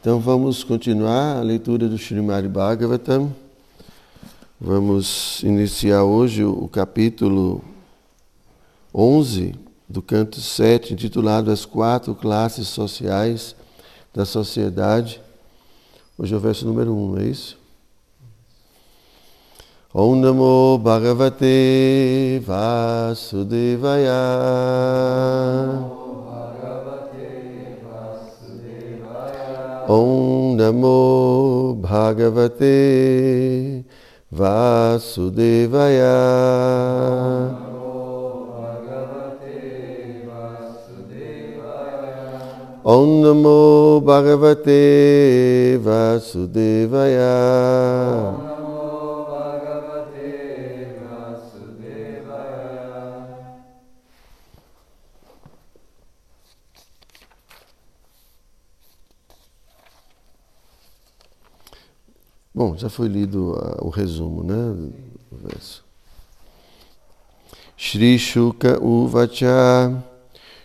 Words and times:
Então 0.00 0.18
vamos 0.18 0.64
continuar 0.64 1.36
a 1.36 1.42
leitura 1.42 1.86
do 1.86 1.98
Srimad 1.98 2.48
Bhagavatam. 2.48 3.30
Vamos 4.58 5.42
iniciar 5.42 6.04
hoje 6.04 6.42
o 6.42 6.66
capítulo 6.68 7.62
11 8.94 9.54
do 9.86 10.00
canto 10.00 10.40
7, 10.40 10.94
intitulado 10.94 11.50
As 11.50 11.66
Quatro 11.66 12.14
Classes 12.14 12.68
Sociais 12.68 13.54
da 14.14 14.24
Sociedade. 14.24 15.20
Hoje 16.16 16.32
é 16.32 16.36
o 16.38 16.40
verso 16.40 16.64
número 16.64 16.94
1, 16.94 17.18
é 17.18 17.24
isso? 17.24 17.58
Om 19.92 20.14
Namo 20.14 20.78
Bhagavate 20.78 22.40
Vasudevaya. 22.42 24.10
Om 29.90 30.54
Namo 30.56 31.74
Bhagavate 31.82 33.82
Vasudevaya. 34.30 36.14
Om 42.84 43.20
Namo 43.20 44.00
Bhagavate 44.00 45.76
Vasudevaya. 45.82 47.30
Bom, 62.60 62.76
já 62.76 62.90
foi 62.90 63.08
lido 63.08 63.52
uh, 63.52 63.86
o 63.86 63.88
resumo, 63.88 64.44
né? 64.44 64.74
Do 65.32 65.48
verso. 65.48 65.82
Shri 67.74 68.18
Shuka 68.18 68.78
Uvacha 68.78 69.94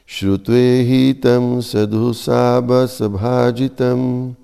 Shrutve 0.06 0.84
Hitam 0.84 1.62
Sadhu 1.62 2.14
Sabha 2.14 2.86
Sabhajitam 2.86 4.36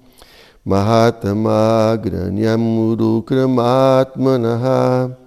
Mahatama 0.65 1.99
Granyam 2.01 2.87
Urukramatmanaha 2.87 5.17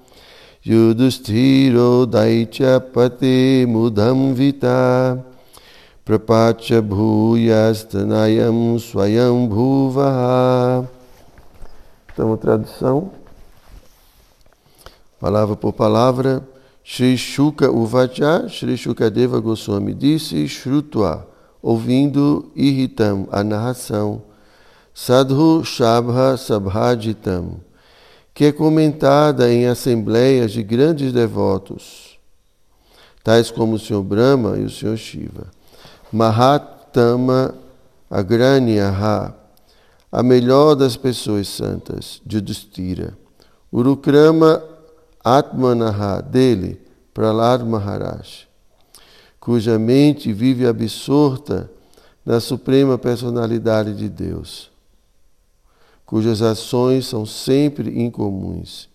Yudhusthiro 0.65 2.07
Daicha 2.07 2.81
Pate 2.81 3.67
Mudham 3.69 4.33
Vita 4.33 5.23
Prapacha 6.07 6.81
Bhuyastanayam 6.81 8.81
Swayam 8.81 9.47
Bhuvaha 9.47 10.94
então, 12.15 12.37
tradução, 12.37 13.11
palavra 15.19 15.57
por 15.57 15.73
palavra. 15.73 16.47
Shri 16.85 17.19
Shuka 17.19 17.69
Uvacha, 17.73 18.49
Shri 18.49 18.77
Shukadeva 18.77 19.41
Goswami 19.41 19.93
disse, 19.93 20.47
Shrutva, 20.47 21.27
ouvindo 21.61 22.53
Irritam, 22.55 23.27
a 23.33 23.43
narração, 23.43 24.23
Sadhu 24.95 25.65
Shabha 25.65 26.37
Sabhajitam, 26.37 27.57
que 28.33 28.45
é 28.45 28.53
comentada 28.53 29.53
em 29.53 29.67
assembleias 29.67 30.53
de 30.53 30.63
grandes 30.63 31.13
devotos, 31.13 32.17
tais 33.25 33.51
como 33.51 33.75
o 33.75 33.79
Senhor 33.79 34.05
Brahma 34.05 34.57
e 34.57 34.65
o 34.65 34.71
Senhor 34.71 34.97
Shiva. 34.97 35.47
Mahatama 36.13 37.57
Agranyaha, 38.09 39.35
a 40.15 40.23
melhor 40.23 40.77
das 40.77 40.97
pessoas 40.97 41.49
santas, 41.49 42.23
Judhishthira. 42.25 43.19
Urukrama 43.73 44.63
Atmanaha, 45.25 46.21
dele, 46.21 46.81
Prahlad 47.13 47.65
Maharaj, 47.65 48.47
cuja 49.41 49.77
mente 49.77 50.33
vive 50.33 50.69
absorta 50.69 51.69
na 52.25 52.39
suprema 52.39 52.97
personalidade 52.97 53.93
de 53.93 54.09
Deus, 54.09 54.71
cujas 56.07 56.43
ações 56.43 57.07
são 57.07 57.27
sempre 57.27 58.01
incomuns. 58.01 58.89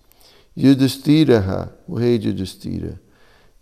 Yudhishthira, 0.57 1.69
o 1.85 1.95
rei 1.95 2.17
de 2.17 2.29
Yudhishthira. 2.29 2.97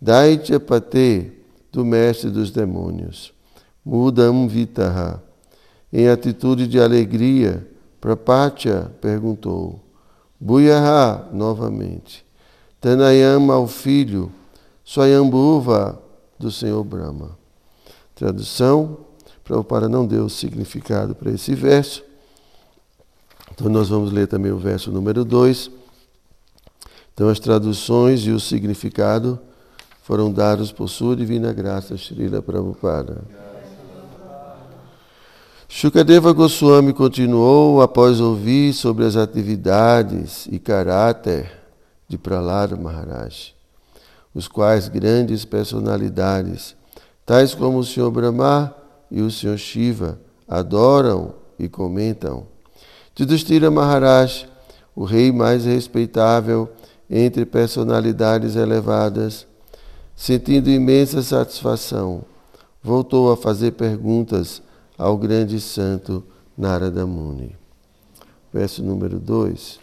Daitya 0.00 0.60
Pate, 0.60 1.32
do 1.72 1.84
mestre 1.84 2.30
dos 2.30 2.52
demônios. 2.52 3.32
Mudam 3.84 4.46
Vitaha, 4.46 5.20
em 5.92 6.08
atitude 6.08 6.66
de 6.66 6.80
alegria, 6.80 7.66
Prapatya 8.00 8.92
perguntou. 9.00 9.80
Buyaha, 10.40 11.28
novamente. 11.32 12.24
Tanayama 12.80 13.54
ao 13.54 13.66
filho, 13.66 14.30
Swayambhuva, 14.84 16.00
do 16.38 16.50
Senhor 16.52 16.84
Brahma. 16.84 17.36
Tradução, 18.14 18.98
Prabhupada 19.42 19.88
não 19.88 20.06
deu 20.06 20.28
significado 20.28 21.14
para 21.14 21.32
esse 21.32 21.54
verso. 21.54 22.04
Então 23.52 23.68
nós 23.68 23.88
vamos 23.88 24.12
ler 24.12 24.28
também 24.28 24.52
o 24.52 24.58
verso 24.58 24.92
número 24.92 25.24
2. 25.24 25.70
Então 27.12 27.28
as 27.28 27.40
traduções 27.40 28.20
e 28.20 28.30
o 28.30 28.38
significado 28.38 29.40
foram 30.02 30.30
dados 30.30 30.70
por 30.70 30.88
sua 30.88 31.16
divina 31.16 31.52
graça, 31.52 31.96
Srila 31.96 32.40
Prabhupada. 32.40 33.47
Shukadeva 35.70 36.32
Goswami 36.32 36.94
continuou 36.94 37.82
após 37.82 38.20
ouvir 38.20 38.72
sobre 38.72 39.04
as 39.04 39.16
atividades 39.16 40.48
e 40.50 40.58
caráter 40.58 41.52
de 42.08 42.16
Prahlada 42.16 42.74
Maharaj, 42.74 43.54
os 44.34 44.48
quais 44.48 44.88
grandes 44.88 45.44
personalidades, 45.44 46.74
tais 47.24 47.54
como 47.54 47.78
o 47.78 47.84
Senhor 47.84 48.10
Brahma 48.10 48.74
e 49.10 49.20
o 49.20 49.30
Senhor 49.30 49.58
Shiva, 49.58 50.18
adoram 50.48 51.34
e 51.58 51.68
comentam. 51.68 52.46
Yudhishthira 53.20 53.70
Maharaj, 53.70 54.48
o 54.96 55.04
rei 55.04 55.30
mais 55.30 55.66
respeitável 55.66 56.66
entre 57.10 57.44
personalidades 57.44 58.56
elevadas, 58.56 59.46
sentindo 60.16 60.70
imensa 60.70 61.22
satisfação, 61.22 62.22
voltou 62.82 63.30
a 63.30 63.36
fazer 63.36 63.72
perguntas 63.72 64.62
ao 64.98 65.16
grande 65.16 65.60
santo 65.60 66.24
Narada 66.56 67.06
Muni. 67.06 67.56
Verso 68.52 68.82
número 68.82 69.20
2. 69.20 69.78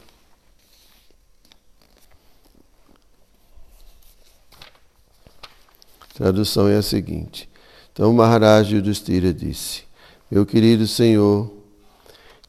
Tradução 6.14 6.68
é 6.68 6.76
a 6.76 6.82
seguinte. 6.82 7.50
Então 7.94 8.12
Maharaj 8.14 8.74
Yudhishthira 8.76 9.34
disse: 9.34 9.84
Meu 10.30 10.46
querido 10.46 10.86
Senhor, 10.86 11.52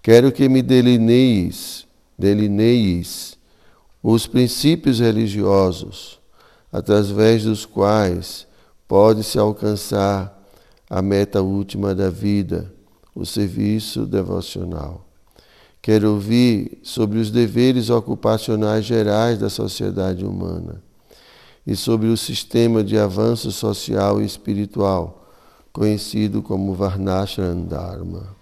quero 0.02 0.32
que 0.32 0.48
me 0.48 0.60
delineis, 0.62 1.86
delineis 2.18 3.38
os 4.02 4.26
princípios 4.26 4.98
religiosos 5.00 6.20
através 6.72 7.44
dos 7.44 7.64
quais 7.64 8.46
pode-se 8.86 9.38
alcançar 9.38 10.35
a 10.88 11.02
meta 11.02 11.42
última 11.42 11.94
da 11.94 12.10
vida, 12.10 12.72
o 13.14 13.24
serviço 13.24 14.06
devocional. 14.06 15.04
Quero 15.82 16.12
ouvir 16.12 16.80
sobre 16.82 17.18
os 17.18 17.30
deveres 17.30 17.90
ocupacionais 17.90 18.84
gerais 18.84 19.38
da 19.38 19.48
sociedade 19.48 20.24
humana 20.24 20.82
e 21.66 21.74
sobre 21.74 22.08
o 22.08 22.16
sistema 22.16 22.82
de 22.82 22.98
avanço 22.98 23.50
social 23.50 24.20
e 24.20 24.24
espiritual, 24.24 25.28
conhecido 25.72 26.42
como 26.42 26.74
Varnashram 26.74 27.64
Dharma. 27.64 28.36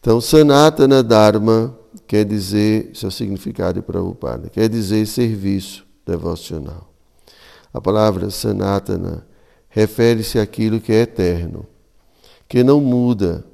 Então, 0.00 0.20
Sanatana 0.20 1.02
Dharma 1.02 1.76
quer 2.06 2.24
dizer, 2.24 2.90
seu 2.94 3.10
significado 3.10 3.82
para 3.82 4.00
o 4.00 4.14
Prabhupada, 4.14 4.48
quer 4.48 4.68
dizer 4.68 5.06
serviço 5.06 5.86
devocional. 6.06 6.89
A 7.72 7.80
palavra 7.80 8.30
Sanatana 8.30 9.26
refere-se 9.68 10.38
àquilo 10.38 10.80
que 10.80 10.92
é 10.92 11.02
eterno, 11.02 11.66
que 12.48 12.64
não 12.64 12.80
muda 12.80 13.44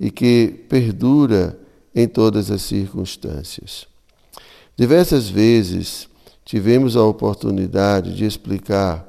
e 0.00 0.10
que 0.10 0.64
perdura 0.68 1.58
em 1.94 2.08
todas 2.08 2.50
as 2.50 2.62
circunstâncias. 2.62 3.86
Diversas 4.76 5.28
vezes 5.28 6.08
tivemos 6.44 6.96
a 6.96 7.04
oportunidade 7.04 8.14
de 8.14 8.24
explicar 8.24 9.06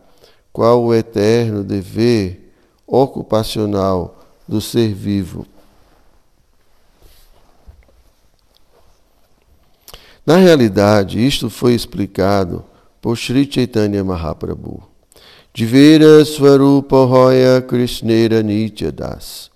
qual 0.51 0.83
o 0.83 0.93
eterno 0.93 1.63
dever 1.63 2.51
ocupacional 2.85 4.19
do 4.47 4.59
ser 4.59 4.93
vivo. 4.93 5.45
Na 10.25 10.35
realidade, 10.35 11.25
isto 11.25 11.49
foi 11.49 11.73
explicado 11.73 12.63
por 13.01 13.17
Sri 13.17 13.49
Chaitanya 13.51 14.03
Mahaprabhu. 14.03 14.83
Divera 15.53 16.23
Swarupa 16.23 16.97
Hoya 16.97 17.61
Krishnera 17.61 18.43
Nityadas. 18.43 19.49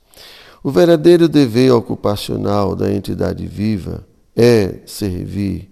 O 0.64 0.72
verdadeiro 0.72 1.28
dever 1.28 1.72
ocupacional 1.72 2.76
da 2.76 2.92
entidade 2.92 3.46
viva 3.46 4.06
é 4.36 4.80
servir 4.86 5.70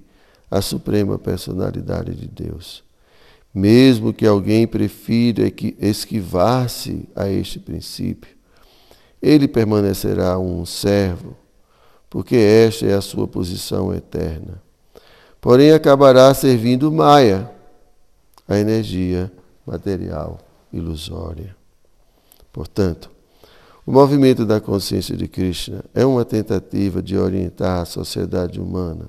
a 0.50 0.62
suprema 0.62 1.18
personalidade 1.18 2.14
de 2.14 2.28
Deus. 2.28 2.84
Mesmo 3.54 4.14
que 4.14 4.26
alguém 4.26 4.68
prefira 4.68 5.44
esquivar-se 5.80 7.08
a 7.16 7.30
este 7.30 7.60
princípio, 7.60 8.36
ele 9.22 9.48
permanecerá 9.48 10.38
um 10.38 10.66
servo, 10.66 11.36
porque 12.10 12.36
esta 12.36 12.86
é 12.86 12.94
a 12.94 13.02
sua 13.02 13.28
posição 13.28 13.94
eterna. 13.94 14.62
Porém, 15.40 15.72
acabará 15.72 16.34
servindo 16.34 16.92
Maya, 16.92 17.50
a 18.52 18.60
energia 18.60 19.32
material 19.66 20.40
ilusória. 20.72 21.56
Portanto, 22.52 23.10
o 23.86 23.92
movimento 23.92 24.46
da 24.46 24.60
consciência 24.60 25.16
de 25.16 25.28
Krishna 25.28 25.84
é 25.94 26.06
uma 26.06 26.24
tentativa 26.24 27.02
de 27.02 27.18
orientar 27.18 27.82
a 27.82 27.86
sociedade 27.86 28.60
humana 28.60 29.08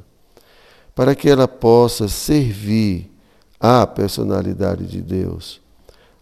para 0.95 1.15
que 1.15 1.29
ela 1.29 1.49
possa 1.49 2.09
servir 2.09 3.11
à 3.59 3.87
personalidade 3.87 4.87
de 4.87 5.01
Deus, 5.01 5.61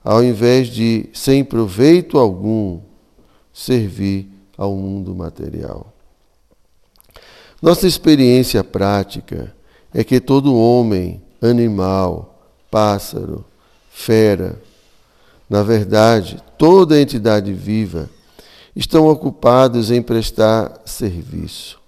ao 0.04 0.22
invés 0.22 0.68
de, 0.68 1.08
sem 1.12 1.44
proveito 1.44 2.18
algum, 2.18 2.80
servir 3.52 4.30
ao 4.56 4.74
mundo 4.74 5.14
material. 5.14 5.92
Nossa 7.60 7.86
experiência 7.86 8.62
prática 8.64 9.54
é 9.92 10.04
que 10.04 10.20
todo 10.20 10.54
homem, 10.54 11.22
animal, 11.42 12.29
pássaro, 12.70 13.44
fera, 13.90 14.60
na 15.48 15.62
verdade, 15.62 16.42
toda 16.56 17.00
entidade 17.00 17.52
viva, 17.52 18.08
estão 18.74 19.08
ocupados 19.08 19.90
em 19.90 20.00
prestar 20.00 20.80
serviço. 20.84 21.80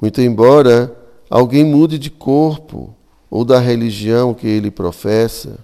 Muito 0.00 0.20
embora 0.20 0.94
alguém 1.28 1.64
mude 1.64 1.98
de 1.98 2.10
corpo 2.10 2.94
ou 3.30 3.44
da 3.44 3.58
religião 3.58 4.32
que 4.32 4.46
ele 4.46 4.70
professa, 4.70 5.58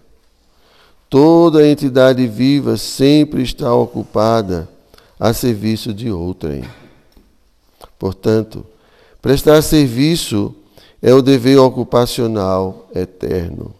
toda 1.09 1.67
entidade 1.67 2.27
viva 2.27 2.77
sempre 2.77 3.43
está 3.43 3.73
ocupada 3.73 4.69
a 5.19 5.33
serviço 5.33 5.95
de 5.95 6.11
outrem. 6.11 6.65
Portanto, 7.99 8.67
prestar 9.21 9.63
serviço 9.63 10.53
é 11.01 11.15
o 11.15 11.23
dever 11.23 11.59
ocupacional 11.59 12.89
eterno. 12.95 13.73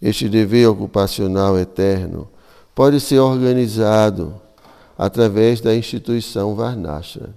Este 0.00 0.28
dever 0.28 0.68
ocupacional 0.68 1.58
eterno 1.58 2.28
pode 2.74 3.00
ser 3.00 3.18
organizado 3.18 4.34
através 4.98 5.60
da 5.60 5.74
instituição 5.74 6.54
Varnasha, 6.54 7.30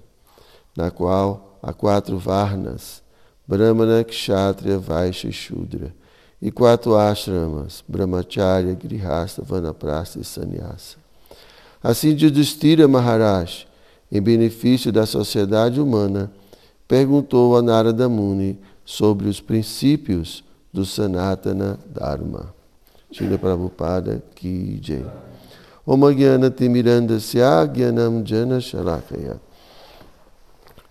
na 0.75 0.91
qual 0.91 1.57
há 1.61 1.73
quatro 1.73 2.17
Varnas, 2.17 3.01
Brahmana, 3.47 4.03
Kshatriya, 4.03 4.77
Vaishya 4.77 5.29
e 5.29 5.33
Shudra, 5.33 5.93
e 6.41 6.51
quatro 6.51 6.95
ashramas, 6.95 7.83
Brahmacharya, 7.87 8.73
Grihastha, 8.75 9.41
Vanaprastha 9.41 10.19
e 10.19 10.23
Sannyasa. 10.23 10.97
Assim, 11.81 12.09
Yudhishthira 12.09 12.87
Maharaj, 12.87 13.65
em 14.11 14.21
benefício 14.21 14.91
da 14.91 15.05
sociedade 15.05 15.79
humana, 15.79 16.31
perguntou 16.87 17.57
a 17.57 17.61
Narada 17.61 18.09
Muni 18.09 18.59
sobre 18.83 19.29
os 19.29 19.39
princípios 19.39 20.43
do 20.73 20.81
Sanatana 20.81 21.77
Dharma. 21.91 22.53
Shila 23.11 23.37
Prabhupada 23.37 24.21
Ki 24.35 24.79
Jai. 24.79 25.03
Om 25.87 26.01
Jnana 26.01 26.49
Timirandasya 26.49 27.67
Jnanam 27.75 28.23
Jana 28.23 28.57
Shalakaya. 28.57 29.39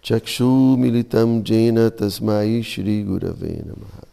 Chakshu 0.02 0.76
Militam 0.76 1.42
Jena 1.42 1.90
Tasmai 1.90 2.64
Shri 2.64 3.04
Gurave 3.04 3.64
Namaha. 3.64 4.04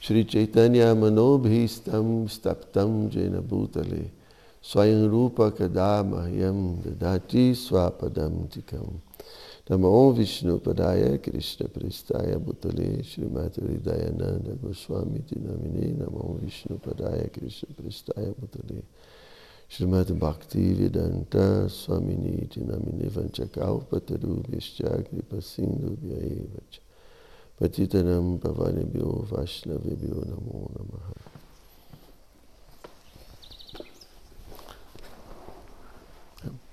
Shri 0.00 0.24
Chaitanya 0.24 0.94
Manobhistam 0.94 2.28
Staptam 2.28 3.08
Jena 3.10 3.40
Bhutale. 3.40 4.10
Swayam 4.62 5.10
Rupa 5.10 5.50
Namo 9.66 10.12
Vishnu 10.12 10.58
Padaya 10.60 11.18
Krishna 11.22 11.68
Prestaya 11.68 12.38
Bhutale 12.38 13.02
Srimati 13.02 13.60
Dayananda 13.80 14.52
Goswami 14.60 15.24
Dinamine 15.24 15.96
Namo 15.96 16.38
Vishnu 16.38 16.78
Padaya 16.78 17.30
Krishna 17.32 17.72
Prestaya 17.72 18.34
Bhutale 18.34 18.82
Srimati 19.66 20.12
Bhakti 20.12 20.74
Vedanta 20.74 21.66
Swamini 21.66 22.46
Dinamine 22.46 23.08
Vanchakau 23.08 23.86
Pataru 23.88 24.42
Vishya 24.50 25.02
Kripa 25.08 25.40
Sindhu 25.40 25.96
Vyaevacha 25.96 26.80
Patitanam 27.58 28.38
Pavanebhyo 28.38 29.26
Vaishnavebhyo 29.26 30.26
Namo 30.26 30.68
Namaha 30.76 31.14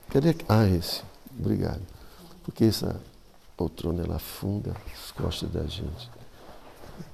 Cadê? 0.09 0.35
Ah, 0.49 0.67
esse. 0.67 1.03
Obrigado 1.39 2.00
porque 2.43 2.65
essa 2.65 2.99
poltrona 3.55 4.03
ela 4.03 4.15
afunda 4.15 4.75
as 4.93 5.11
costas 5.11 5.49
da 5.49 5.63
gente. 5.63 6.09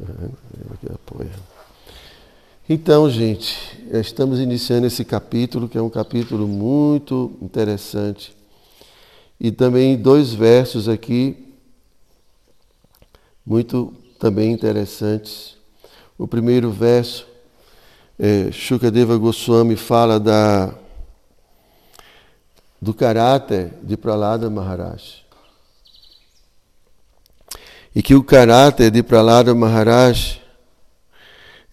É, 0.01 0.93
apoia. 0.93 1.31
Então, 2.69 3.09
gente, 3.09 3.55
estamos 3.93 4.39
iniciando 4.39 4.87
esse 4.87 5.05
capítulo, 5.05 5.69
que 5.69 5.77
é 5.77 5.81
um 5.81 5.89
capítulo 5.89 6.47
muito 6.47 7.31
interessante. 7.41 8.35
E 9.39 9.51
também 9.51 9.95
dois 9.95 10.33
versos 10.33 10.89
aqui, 10.89 11.53
muito 13.45 13.93
também 14.19 14.51
interessantes. 14.51 15.55
O 16.17 16.27
primeiro 16.27 16.71
verso, 16.71 17.25
é, 18.19 18.51
Shukadeva 18.51 19.15
Goswami 19.15 19.75
fala 19.75 20.19
da, 20.19 20.73
do 22.81 22.93
caráter 22.93 23.73
de 23.83 23.97
Pralada 23.97 24.49
Maharaj 24.49 25.27
e 27.97 28.01
que 28.03 28.13
o 28.13 28.21
caráter 28.21 28.91
de 28.91 29.01
Prahlada 29.01 29.55
Maharaj 29.55 30.39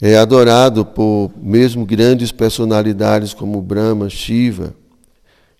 é 0.01 0.17
adorado 0.17 0.83
por 0.83 1.31
mesmo 1.37 1.85
grandes 1.85 2.33
personalidades 2.33 3.35
como 3.35 3.61
Brahma, 3.61 4.09
Shiva. 4.09 4.75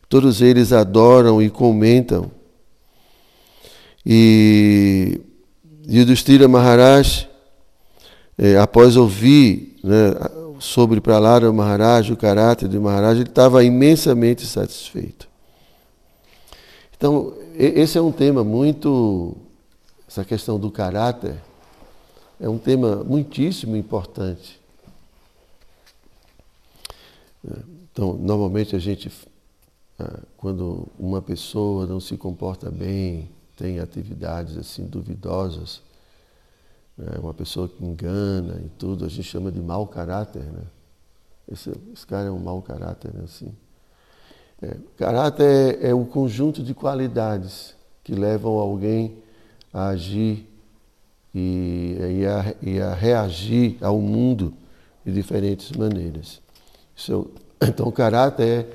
Todos 0.09 0.41
eles 0.41 0.73
adoram 0.73 1.43
e 1.43 1.51
comentam. 1.51 2.31
E 4.07 5.21
Yudhishthira 5.87 6.49
Maharaj, 6.49 7.29
é, 8.39 8.57
após 8.57 8.97
ouvir 8.97 9.77
né, 9.85 10.15
sobre 10.61 10.99
Prahlada 10.99 11.53
Maharaj, 11.53 12.11
o 12.11 12.17
caráter 12.17 12.71
de 12.71 12.79
Maharaj, 12.79 13.21
ele 13.21 13.29
estava 13.29 13.63
imensamente 13.63 14.47
satisfeito. 14.47 15.34
Então, 17.05 17.35
esse 17.55 17.99
é 17.99 18.01
um 18.01 18.11
tema 18.11 18.43
muito 18.43 19.37
essa 20.09 20.25
questão 20.25 20.59
do 20.59 20.71
caráter 20.71 21.37
é 22.41 22.49
um 22.49 22.57
tema 22.57 23.05
muitíssimo 23.05 23.77
importante. 23.77 24.59
Então, 27.93 28.15
normalmente 28.15 28.75
a 28.75 28.79
gente, 28.79 29.13
ah, 29.99 30.19
quando 30.39 30.89
uma 30.99 31.21
pessoa 31.21 31.85
não 31.87 32.01
se 32.01 32.17
comporta 32.17 32.71
bem, 32.71 33.29
tem 33.55 33.81
atividades 33.81 34.57
assim 34.57 34.87
duvidosas, 34.87 35.83
né? 36.97 37.19
uma 37.19 37.35
pessoa 37.35 37.69
que 37.69 37.85
engana 37.85 38.63
e 38.65 38.71
tudo, 38.79 39.05
a 39.05 39.09
gente 39.11 39.25
chama 39.25 39.53
de 39.53 39.61
mau 39.61 39.87
caráter, 39.87 40.43
né? 40.43 40.63
Esse, 41.53 41.71
esse 41.93 42.07
cara 42.07 42.29
é 42.29 42.31
um 42.31 42.39
mau 42.39 42.63
caráter, 42.63 43.13
né? 43.13 43.25
assim. 43.25 43.55
É, 44.63 44.77
caráter 44.97 45.79
é, 45.83 45.91
é 45.91 46.05
conjunto 46.05 46.63
de 46.63 46.75
qualidades 46.75 47.75
que 48.03 48.15
levam 48.15 48.59
alguém 48.59 49.17
a 49.73 49.89
agir 49.89 50.49
e, 51.35 51.97
e, 52.21 52.27
a, 52.27 52.55
e 52.63 52.81
a 52.81 52.95
reagir 52.95 53.77
ao 53.81 54.01
mundo 54.01 54.55
de 55.05 55.13
diferentes 55.13 55.73
maneiras. 55.73 56.41
Isso, 56.95 57.31
é 57.61 57.67
então, 57.69 57.91
caráter 57.91 58.67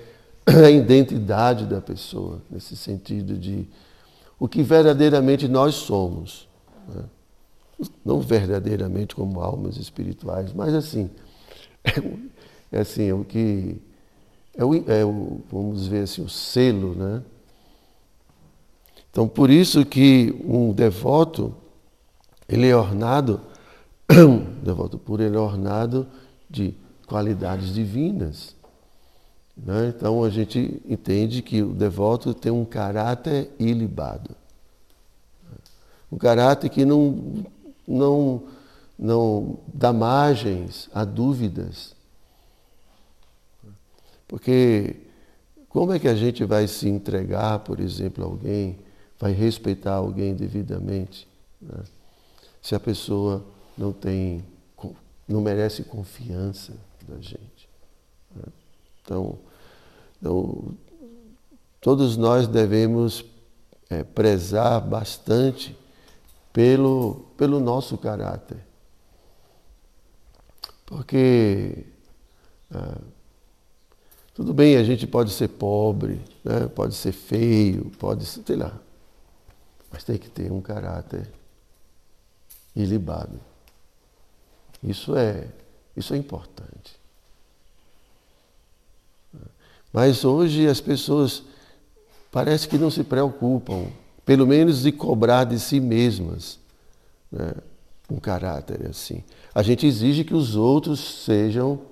é 0.46 0.52
a 0.66 0.70
identidade 0.70 1.66
da 1.66 1.80
pessoa, 1.80 2.42
nesse 2.50 2.76
sentido 2.76 3.38
de 3.38 3.68
o 4.40 4.48
que 4.48 4.64
verdadeiramente 4.64 5.48
nós 5.48 5.76
somos. 5.76 6.48
Né? 6.88 7.04
Não 8.04 8.20
verdadeiramente 8.20 9.16
como 9.16 9.40
almas 9.40 9.78
espirituais, 9.78 10.52
mas 10.54 10.74
assim, 10.74 11.10
é, 12.72 12.80
assim, 12.80 13.10
é 13.10 13.14
o 13.14 13.24
que. 13.24 13.82
É 14.60 14.66
o, 14.66 14.92
é 14.92 15.06
o, 15.06 15.40
vamos 15.50 15.88
ver 15.88 16.04
assim, 16.04 16.22
o 16.22 16.28
selo, 16.28 16.94
né? 16.94 17.24
Então, 19.10 19.26
por 19.26 19.50
isso 19.50 19.86
que 19.86 20.36
um 20.44 20.74
devoto, 20.74 21.56
ele 22.46 22.68
é 22.68 22.76
ornado, 22.76 23.40
devoto 24.62 24.98
puro, 24.98 25.24
ele 25.24 25.38
é 25.38 25.40
ornado 25.40 26.06
de 26.50 26.76
qualidades 27.08 27.74
divinas. 27.74 28.54
Né? 29.56 29.94
Então 29.96 30.26
a 30.26 30.30
gente 30.30 30.82
entende 30.86 31.42
que 31.42 31.62
o 31.62 31.74
devoto 31.74 32.34
tem 32.34 32.52
um 32.52 32.66
caráter 32.66 33.50
ilibado. 33.58 34.36
Um 36.12 36.18
caráter 36.18 36.70
que 36.70 36.84
não, 36.84 37.46
não, 37.88 38.44
não 38.98 39.58
dá 39.74 39.94
margens 39.94 40.90
a 40.94 41.06
dúvidas. 41.06 41.96
Porque 44.30 44.96
como 45.68 45.92
é 45.92 46.00
que 46.00 46.08
a 46.08 46.14
gente 46.14 46.46
vai 46.46 46.68
se 46.68 46.88
entregar, 46.88 47.60
por 47.60 47.80
exemplo, 47.80 48.24
a 48.24 48.28
alguém, 48.28 48.78
vai 49.20 49.32
respeitar 49.32 49.96
alguém 49.96 50.36
devidamente, 50.36 51.28
né? 51.60 51.84
se 52.62 52.76
a 52.76 52.80
pessoa 52.80 53.44
não 53.76 53.92
tem, 53.92 54.46
não 55.28 55.42
merece 55.42 55.84
confiança 55.84 56.74
da 57.08 57.16
gente? 57.16 57.68
Né? 58.36 58.44
Então, 59.02 59.40
então, 60.22 60.76
todos 61.82 62.16
nós 62.16 62.48
devemos 62.48 63.26
é, 63.90 64.04
prezar 64.04 64.80
bastante 64.80 65.76
pelo, 66.54 67.26
pelo 67.36 67.60
nosso 67.60 67.98
caráter. 67.98 68.60
Porque 70.86 71.86
ah, 72.72 73.00
tudo 74.40 74.54
bem, 74.54 74.78
a 74.78 74.84
gente 74.86 75.06
pode 75.06 75.34
ser 75.34 75.50
pobre, 75.50 76.22
né? 76.46 76.66
pode 76.74 76.96
ser 76.96 77.12
feio, 77.12 77.92
pode 78.00 78.26
ser, 78.26 78.42
sei 78.48 78.56
lá, 78.56 78.72
mas 79.92 80.06
tem 80.06 80.18
que 80.18 80.30
ter 80.30 80.50
um 80.50 80.62
caráter 80.62 81.30
ilibado. 82.74 83.38
Isso 84.82 85.14
é, 85.14 85.46
isso 85.94 86.14
é 86.14 86.18
importante. 86.18 86.98
Mas 89.92 90.24
hoje 90.24 90.70
as 90.70 90.80
pessoas 90.80 91.44
parece 92.32 92.66
que 92.66 92.78
não 92.78 92.90
se 92.90 93.04
preocupam, 93.04 93.88
pelo 94.24 94.48
menos 94.48 94.84
de 94.84 94.94
cobrar 94.94 95.44
de 95.44 95.60
si 95.60 95.82
mesmas 95.82 96.58
né? 97.30 97.56
um 98.10 98.22
caráter 98.22 98.88
assim. 98.88 99.22
A 99.54 99.62
gente 99.62 99.86
exige 99.86 100.24
que 100.24 100.34
os 100.34 100.56
outros 100.56 101.26
sejam, 101.26 101.89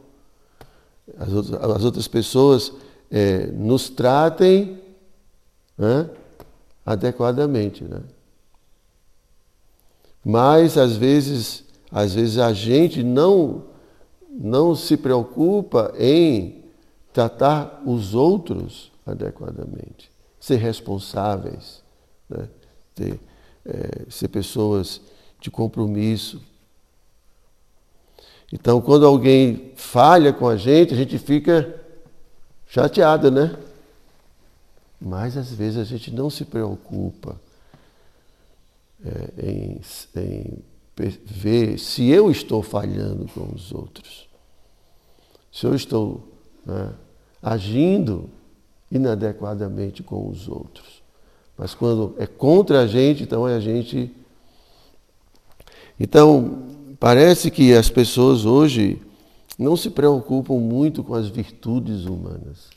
as 1.18 1.32
outras, 1.32 1.64
as 1.72 1.84
outras 1.84 2.08
pessoas 2.08 2.74
é, 3.10 3.48
nos 3.48 3.90
tratem 3.90 4.82
né? 5.78 6.10
adequadamente. 6.86 7.84
Né? 7.84 8.02
Mas 10.24 10.78
às 10.78 10.96
vezes, 10.96 11.64
às 11.92 12.14
vezes 12.14 12.38
a 12.38 12.52
gente 12.52 13.04
não, 13.04 13.64
não 14.30 14.76
se 14.76 14.98
preocupa 14.98 15.94
em 15.98 16.66
tratar 17.14 17.82
os 17.86 18.14
outros 18.14 18.92
adequadamente, 19.06 20.12
ser 20.40 20.58
responsáveis, 20.58 21.82
né? 22.30 22.50
ter, 22.94 23.20
é, 23.66 24.06
ser 24.10 24.28
pessoas 24.28 25.02
de 25.40 25.50
compromisso. 25.50 26.42
Então, 28.51 28.80
quando 28.80 29.06
alguém 29.06 29.74
falha 29.75 30.32
com 30.32 30.48
a 30.48 30.56
gente, 30.56 30.94
a 30.94 30.98
gente 30.98 31.18
fica 31.18 31.84
chateado, 32.66 33.30
né? 33.30 33.58
Mas 35.00 35.38
às 35.38 35.51
vezes 35.51 35.77
a 35.77 35.84
gente 35.84 36.12
não 36.12 36.30
se 36.30 36.46
preocupa 36.46 37.39
é, 39.06 39.48
em, 39.48 39.82
em 40.16 40.63
ver 41.25 41.77
se 41.77 42.10
eu 42.10 42.32
estou 42.32 42.63
falhando 42.63 43.27
com 43.34 43.54
os 43.54 43.72
outros, 43.72 44.27
se 45.51 45.66
eu 45.66 45.75
estou 45.75 46.27
né, 46.66 46.94
agindo 47.42 48.30
inadequadamente 48.92 50.01
com 50.01 50.27
os 50.30 50.48
outros. 50.48 51.04
Mas 51.58 51.74
quando 51.74 52.16
é 52.18 52.25
contra 52.25 52.82
a 52.82 52.88
gente, 52.88 53.24
então 53.24 53.48
é 53.48 53.56
a 53.56 53.60
gente. 53.60 54.12
Então, 56.00 56.76
parece 57.00 57.51
que 57.51 57.74
as 57.74 57.89
pessoas 57.89 58.46
hoje 58.46 59.01
não 59.58 59.75
se 59.75 59.89
preocupam 59.89 60.60
muito 60.60 61.04
com 61.04 61.13
as 61.13 61.27
virtudes 61.27 62.06
humanas. 62.06 62.70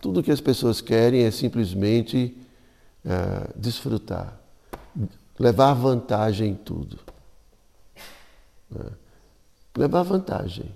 Tudo 0.00 0.22
que 0.22 0.30
as 0.30 0.40
pessoas 0.40 0.80
querem 0.80 1.24
é 1.24 1.30
simplesmente 1.30 2.36
é, 3.04 3.50
desfrutar, 3.54 4.40
levar 5.38 5.74
vantagem 5.74 6.50
em 6.50 6.54
tudo. 6.54 6.98
É, 8.74 8.86
levar 9.76 10.02
vantagem. 10.02 10.74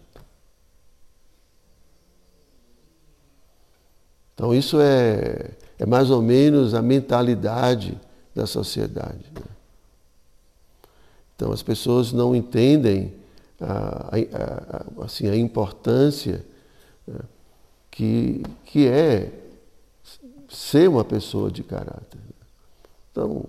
Então, 4.35 4.53
isso 4.53 4.81
é, 4.81 5.53
é 5.79 5.87
mais 5.87 6.11
ou 6.11 6.21
menos 6.21 6.75
a 6.75 6.83
mentalidade 6.83 7.99
da 8.35 8.47
sociedade. 8.47 9.25
Né? 9.33 9.53
Então, 11.35 11.53
as 11.53 11.62
pessoas 11.62 12.12
não 12.12 12.35
entendem 12.35 13.12
a, 13.61 14.11
a, 14.11 15.03
a, 15.03 15.05
assim, 15.05 15.29
a 15.29 15.37
importância 15.37 16.45
né, 17.07 17.19
que, 17.91 18.43
que 18.64 18.87
é 18.87 19.33
ser 20.49 20.88
uma 20.88 21.05
pessoa 21.05 21.50
de 21.50 21.62
caráter. 21.62 22.21
Então, 23.11 23.45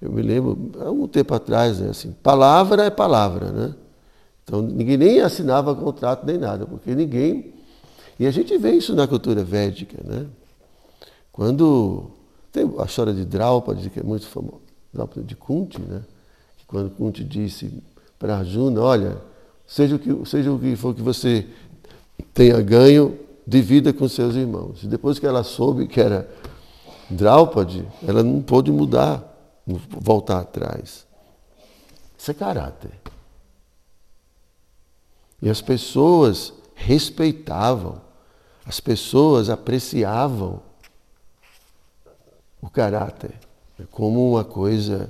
eu 0.00 0.12
me 0.12 0.22
lembro, 0.22 0.72
há 0.80 0.90
um 0.90 1.08
tempo 1.08 1.34
atrás, 1.34 1.80
né, 1.80 1.90
assim, 1.90 2.12
palavra 2.22 2.84
é 2.84 2.90
palavra, 2.90 3.50
né? 3.50 3.74
Então, 4.44 4.62
ninguém 4.62 4.96
nem 4.96 5.20
assinava 5.20 5.74
contrato 5.74 6.24
nem 6.24 6.38
nada, 6.38 6.66
porque 6.66 6.94
ninguém 6.94 7.56
e 8.18 8.26
a 8.26 8.30
gente 8.30 8.56
vê 8.56 8.72
isso 8.72 8.94
na 8.94 9.06
cultura 9.06 9.44
védica, 9.44 9.98
né? 10.02 10.26
Quando 11.30 12.10
tem 12.50 12.64
a 12.78 12.84
história 12.84 13.12
de 13.12 13.24
Draupadi, 13.26 13.90
que 13.90 14.00
é 14.00 14.02
muito 14.02 14.26
famosa, 14.26 14.56
Draupadi 14.92 15.26
de 15.26 15.36
Kunti, 15.36 15.80
né? 15.80 16.02
Quando 16.66 16.90
Kunti 16.90 17.22
disse 17.22 17.82
para 18.18 18.38
Arjuna, 18.38 18.80
olha, 18.80 19.18
seja 19.66 19.96
o 19.96 19.98
que 19.98 20.28
seja 20.28 20.50
o 20.50 20.58
que 20.58 20.74
for 20.76 20.94
que 20.94 21.02
você 21.02 21.46
tenha 22.34 22.60
ganho, 22.60 23.18
divida 23.46 23.92
com 23.92 24.08
seus 24.08 24.34
irmãos. 24.34 24.82
E 24.82 24.86
depois 24.86 25.18
que 25.18 25.26
ela 25.26 25.44
soube 25.44 25.86
que 25.86 26.00
era 26.00 26.28
Draupadi, 27.08 27.86
ela 28.06 28.22
não 28.22 28.42
pôde 28.42 28.72
mudar, 28.72 29.22
voltar 29.66 30.40
atrás. 30.40 31.06
Isso 32.18 32.30
é 32.30 32.34
caráter. 32.34 32.90
E 35.40 35.48
as 35.48 35.60
pessoas 35.60 36.52
respeitavam 36.74 38.06
as 38.66 38.80
pessoas 38.80 39.48
apreciavam 39.48 40.60
o 42.60 42.68
caráter 42.68 43.32
como 43.92 44.28
uma 44.32 44.42
coisa 44.42 45.08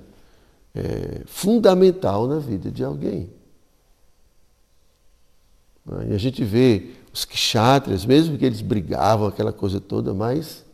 é, 0.77 1.23
fundamental 1.27 2.27
na 2.27 2.39
vida 2.39 2.71
de 2.71 2.85
alguém. 2.85 3.31
E 6.09 6.15
a 6.15 6.19
gente 6.19 6.45
vê 6.45 6.91
os 7.13 7.25
kshatriyas, 7.25 8.05
mesmo 8.05 8.37
que 8.37 8.45
eles 8.45 8.61
brigavam, 8.61 9.27
aquela 9.27 9.53
coisa 9.53 9.81
toda, 9.81 10.13
mas 10.13 10.65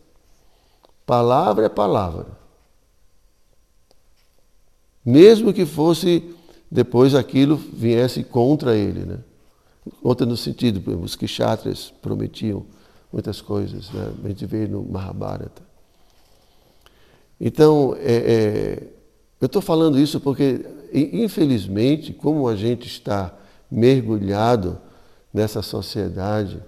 palavra 1.05 1.67
é 1.67 1.69
palavra. 1.69 2.25
Mesmo 5.05 5.53
que 5.53 5.65
fosse 5.65 6.35
depois 6.69 7.13
aquilo 7.13 7.55
viesse 7.55 8.23
contra 8.23 8.75
ele, 8.75 9.05
né? 9.05 9.19
Outra 10.01 10.25
no 10.25 10.35
sentido, 10.35 10.81
os 11.01 11.15
kshatriyas 11.15 11.93
prometiam 12.01 12.65
muitas 13.11 13.41
coisas, 13.41 13.91
né? 13.91 14.11
a 14.23 14.27
gente 14.29 14.45
vê 14.45 14.65
no 14.67 14.81
Mahabharata. 14.83 15.61
Então, 17.39 17.95
é, 17.99 18.13
é, 18.15 18.92
eu 19.43 19.47
estou 19.47 19.61
falando 19.61 19.99
isso 19.99 20.19
porque, 20.21 20.65
infelizmente, 20.93 22.13
como 22.13 22.47
a 22.47 22.55
gente 22.55 22.87
está 22.87 23.33
mergulhado 23.69 24.77
nessa 25.33 25.61
sociedade, 25.61 26.61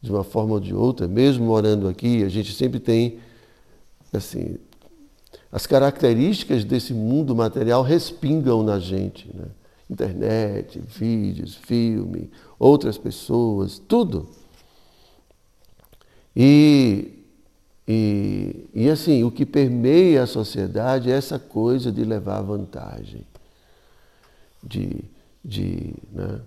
de 0.00 0.10
uma 0.10 0.24
forma 0.24 0.54
ou 0.54 0.60
de 0.60 0.74
outra, 0.74 1.06
mesmo 1.06 1.44
morando 1.44 1.86
aqui, 1.88 2.24
a 2.24 2.28
gente 2.28 2.52
sempre 2.52 2.80
tem, 2.80 3.18
assim, 4.12 4.56
as 5.52 5.66
características 5.66 6.64
desse 6.64 6.92
mundo 6.92 7.36
material 7.36 7.82
respingam 7.82 8.62
na 8.62 8.78
gente, 8.78 9.30
né? 9.34 9.46
internet, 9.88 10.80
vídeos, 10.80 11.54
filme, 11.54 12.30
outras 12.58 12.98
pessoas, 12.98 13.78
tudo. 13.78 14.28
E, 16.36 17.17
e, 17.90 18.68
e 18.74 18.90
assim, 18.90 19.24
o 19.24 19.30
que 19.30 19.46
permeia 19.46 20.22
a 20.22 20.26
sociedade 20.26 21.10
é 21.10 21.14
essa 21.14 21.38
coisa 21.38 21.90
de 21.90 22.04
levar 22.04 22.42
vantagem, 22.42 23.26
de, 24.62 25.04
de 25.42 25.94
né? 26.12 26.38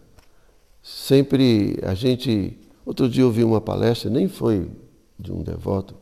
sempre 0.83 1.79
a 1.81 1.95
gente. 1.95 2.55
Outro 2.85 3.09
dia 3.09 3.23
eu 3.23 3.31
uma 3.43 3.59
palestra, 3.59 4.07
nem 4.07 4.27
foi 4.27 4.69
de 5.17 5.31
um 5.31 5.41
devoto, 5.41 5.95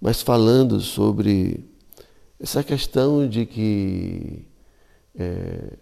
mas 0.00 0.22
falando 0.22 0.78
sobre 0.78 1.68
essa 2.38 2.62
questão 2.62 3.28
de 3.28 3.44
que 3.44 4.46
é, 5.16 5.78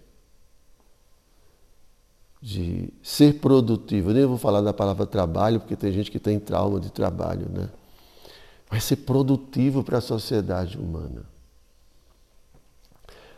de 2.41 2.91
ser 3.03 3.35
produtivo. 3.35 4.11
Eu 4.11 4.15
nem 4.15 4.25
vou 4.25 4.39
falar 4.39 4.63
da 4.63 4.73
palavra 4.73 5.05
trabalho, 5.05 5.61
porque 5.61 5.77
tem 5.77 5.93
gente 5.93 6.11
que 6.11 6.19
tem 6.19 6.39
trauma 6.39 6.81
de 6.81 6.91
trabalho, 6.91 7.47
né? 7.51 7.69
Mas 8.71 8.85
ser 8.85 8.97
produtivo 8.97 9.83
para 9.83 9.99
a 9.99 10.01
sociedade 10.01 10.79
humana. 10.79 11.25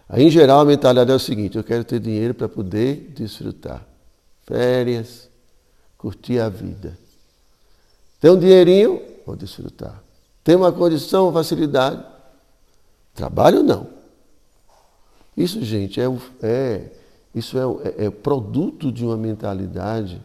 Aí, 0.09 0.25
em 0.25 0.31
geral, 0.31 0.61
a 0.61 0.65
mentalidade 0.65 1.11
é 1.11 1.15
o 1.15 1.19
seguinte: 1.19 1.57
eu 1.57 1.65
quero 1.65 1.85
ter 1.85 1.99
dinheiro 1.99 2.35
para 2.35 2.49
poder 2.49 3.13
desfrutar. 3.15 3.87
Férias, 4.43 5.31
curtir 5.97 6.39
a 6.39 6.49
vida. 6.49 6.99
Tem 8.21 8.31
um 8.31 8.39
dinheirinho, 8.39 9.01
vou 9.25 9.35
desfrutar. 9.35 10.03
Tem 10.45 10.55
uma 10.55 10.71
condição, 10.71 11.33
facilidade. 11.33 12.05
Trabalho 13.15 13.63
não. 13.63 13.89
Isso, 15.37 15.65
gente, 15.65 16.01
é, 16.01 16.05
é 16.43 16.93
isso 17.35 17.59
é, 17.59 17.89
é, 17.89 18.05
é 18.07 18.11
produto 18.11 18.93
de 18.93 19.05
uma 19.05 19.17
mentalidade 19.17 20.23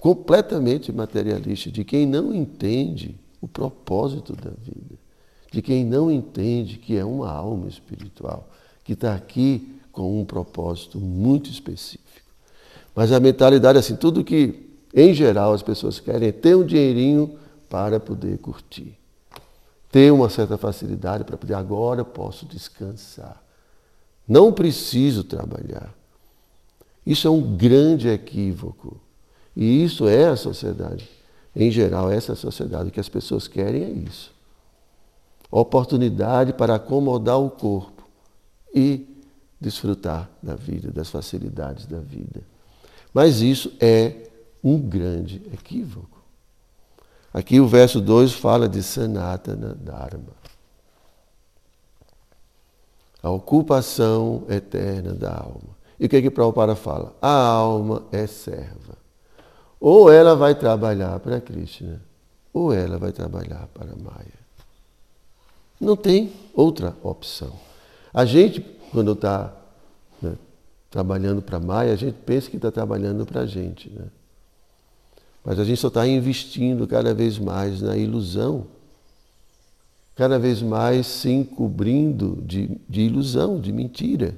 completamente 0.00 0.92
materialista, 0.92 1.70
de 1.70 1.84
quem 1.84 2.06
não 2.06 2.34
entende 2.34 3.18
o 3.44 3.48
propósito 3.48 4.34
da 4.34 4.50
vida, 4.50 4.96
de 5.52 5.60
quem 5.60 5.84
não 5.84 6.10
entende 6.10 6.78
que 6.78 6.96
é 6.96 7.04
uma 7.04 7.30
alma 7.30 7.68
espiritual, 7.68 8.48
que 8.82 8.94
está 8.94 9.14
aqui 9.14 9.78
com 9.92 10.20
um 10.20 10.24
propósito 10.24 10.98
muito 10.98 11.50
específico. 11.50 12.04
Mas 12.94 13.12
a 13.12 13.20
mentalidade 13.20 13.76
é 13.76 13.80
assim, 13.80 13.96
tudo 13.96 14.24
que, 14.24 14.70
em 14.94 15.12
geral, 15.12 15.52
as 15.52 15.62
pessoas 15.62 16.00
querem 16.00 16.28
é 16.28 16.32
ter 16.32 16.56
um 16.56 16.64
dinheirinho 16.64 17.38
para 17.68 18.00
poder 18.00 18.38
curtir. 18.38 18.96
Ter 19.92 20.10
uma 20.10 20.30
certa 20.30 20.56
facilidade 20.56 21.24
para 21.24 21.36
poder, 21.36 21.54
agora 21.54 22.04
posso 22.04 22.46
descansar. 22.46 23.42
Não 24.26 24.52
preciso 24.52 25.22
trabalhar. 25.22 25.92
Isso 27.04 27.28
é 27.28 27.30
um 27.30 27.56
grande 27.56 28.08
equívoco. 28.08 28.98
E 29.54 29.84
isso 29.84 30.08
é 30.08 30.28
a 30.28 30.36
sociedade. 30.36 31.08
Em 31.54 31.70
geral, 31.70 32.10
essa 32.10 32.32
é 32.32 32.34
sociedade. 32.34 32.88
O 32.88 32.92
que 32.92 33.00
as 33.00 33.08
pessoas 33.08 33.46
querem 33.46 33.82
é 33.84 33.90
isso. 33.90 34.32
Oportunidade 35.50 36.52
para 36.52 36.74
acomodar 36.74 37.38
o 37.38 37.50
corpo 37.50 38.08
e 38.74 39.06
desfrutar 39.60 40.28
da 40.42 40.54
vida, 40.54 40.90
das 40.90 41.08
facilidades 41.10 41.86
da 41.86 42.00
vida. 42.00 42.42
Mas 43.12 43.40
isso 43.40 43.72
é 43.80 44.28
um 44.62 44.78
grande 44.80 45.42
equívoco. 45.52 46.22
Aqui 47.32 47.60
o 47.60 47.68
verso 47.68 48.00
2 48.00 48.32
fala 48.32 48.68
de 48.68 48.82
Sanatana 48.82 49.74
Dharma 49.74 50.44
a 53.24 53.30
ocupação 53.30 54.44
eterna 54.50 55.14
da 55.14 55.34
alma. 55.34 55.74
E 55.98 56.04
o 56.04 56.08
que 56.10 56.16
é 56.16 56.20
que 56.20 56.30
Prabhupada 56.30 56.76
fala? 56.76 57.16
A 57.22 57.32
alma 57.32 58.04
é 58.12 58.26
serva. 58.26 58.98
Ou 59.80 60.10
ela 60.10 60.34
vai 60.34 60.54
trabalhar 60.54 61.18
para 61.20 61.40
Krishna, 61.40 62.00
ou 62.52 62.72
ela 62.72 62.98
vai 62.98 63.12
trabalhar 63.12 63.68
para 63.74 63.94
Maya. 63.96 64.44
Não 65.80 65.96
tem 65.96 66.32
outra 66.54 66.96
opção. 67.02 67.52
A 68.12 68.24
gente, 68.24 68.60
quando 68.92 69.12
está 69.12 69.52
né, 70.22 70.34
trabalhando 70.90 71.42
para 71.42 71.58
Maya, 71.58 71.92
a 71.92 71.96
gente 71.96 72.16
pensa 72.24 72.48
que 72.48 72.56
está 72.56 72.70
trabalhando 72.70 73.26
para 73.26 73.42
a 73.42 73.46
gente. 73.46 73.90
Né? 73.90 74.06
Mas 75.44 75.58
a 75.58 75.64
gente 75.64 75.80
só 75.80 75.88
está 75.88 76.06
investindo 76.06 76.86
cada 76.86 77.12
vez 77.12 77.38
mais 77.38 77.82
na 77.82 77.96
ilusão 77.96 78.66
cada 80.14 80.38
vez 80.38 80.62
mais 80.62 81.06
se 81.06 81.30
encobrindo 81.30 82.42
de, 82.46 82.78
de 82.88 83.02
ilusão, 83.02 83.60
de 83.60 83.72
mentira. 83.72 84.34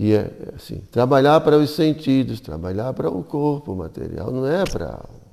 E 0.00 0.12
é 0.12 0.30
assim, 0.54 0.80
trabalhar 0.92 1.40
para 1.40 1.58
os 1.58 1.70
sentidos, 1.70 2.38
trabalhar 2.38 2.92
para 2.92 3.10
o 3.10 3.24
corpo 3.24 3.74
material, 3.74 4.30
não 4.30 4.46
é 4.46 4.64
para 4.64 4.86
a 4.86 4.92
alma. 4.92 5.28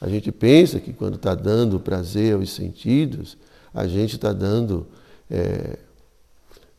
A 0.00 0.08
gente 0.08 0.32
pensa 0.32 0.80
que 0.80 0.94
quando 0.94 1.16
está 1.16 1.34
dando 1.34 1.78
prazer 1.78 2.34
aos 2.34 2.50
sentidos, 2.50 3.36
a 3.74 3.86
gente 3.86 4.14
está 4.14 4.32
dando 4.32 4.86
é, 5.30 5.78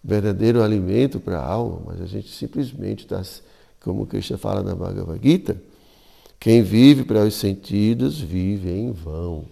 verdadeiro 0.04 0.64
alimento 0.64 1.20
para 1.20 1.38
a 1.38 1.46
alma, 1.46 1.84
mas 1.86 2.02
a 2.02 2.08
gente 2.08 2.30
simplesmente 2.30 3.04
está, 3.04 3.22
como 3.80 4.02
o 4.02 4.08
Krishna 4.08 4.40
fala 4.40 4.64
na 4.64 4.74
Bhagavad 4.74 5.20
Gita, 5.22 5.56
quem 6.40 6.64
vive 6.64 7.04
para 7.04 7.26
os 7.26 7.36
sentidos 7.36 8.20
vive 8.20 8.72
em 8.72 8.92
vão. 8.92 9.46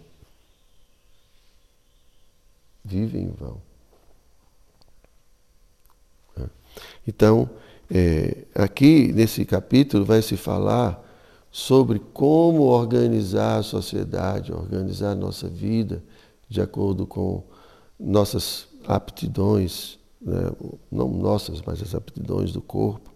Vive 2.83 3.19
em 3.19 3.27
vão. 3.27 3.74
Então, 7.07 7.49
é, 7.89 8.45
aqui 8.55 9.11
nesse 9.13 9.45
capítulo 9.45 10.05
vai 10.05 10.21
se 10.21 10.35
falar 10.37 11.03
sobre 11.51 11.99
como 11.99 12.63
organizar 12.63 13.59
a 13.59 13.63
sociedade, 13.63 14.51
organizar 14.51 15.11
a 15.11 15.15
nossa 15.15 15.47
vida 15.47 16.03
de 16.49 16.61
acordo 16.61 17.07
com 17.07 17.43
nossas 17.99 18.67
aptidões, 18.85 19.97
né? 20.21 20.51
não 20.91 21.09
nossas, 21.09 21.61
mas 21.61 21.81
as 21.81 21.95
aptidões 21.95 22.51
do 22.51 22.61
corpo, 22.61 23.13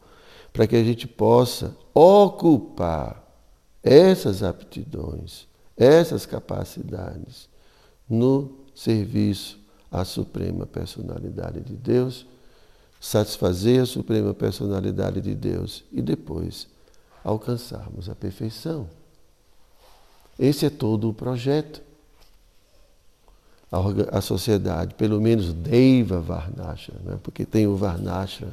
para 0.53 0.65
que 0.65 0.75
a 0.75 0.83
gente 0.83 1.07
possa 1.07 1.75
ocupar 1.93 3.23
essas 3.83 4.41
aptidões, 4.41 5.47
essas 5.77 6.25
capacidades 6.25 7.49
no 8.09 8.51
serviço 8.73 9.59
à 9.91 10.03
Suprema 10.03 10.65
Personalidade 10.65 11.61
de 11.61 11.75
Deus, 11.75 12.25
satisfazer 12.99 13.81
a 13.81 13.85
Suprema 13.85 14.33
Personalidade 14.33 15.21
de 15.21 15.33
Deus 15.33 15.83
e 15.91 16.01
depois 16.01 16.67
alcançarmos 17.23 18.09
a 18.09 18.15
perfeição. 18.15 18.89
Esse 20.37 20.65
é 20.65 20.69
todo 20.69 21.09
o 21.09 21.13
projeto. 21.13 21.81
A, 23.71 24.17
a 24.17 24.21
sociedade, 24.21 24.95
pelo 24.95 25.21
menos 25.21 25.53
Deiva 25.53 26.19
Varnasha, 26.19 26.93
né? 27.03 27.19
porque 27.21 27.45
tem 27.45 27.67
o 27.67 27.75
Varnasha 27.75 28.47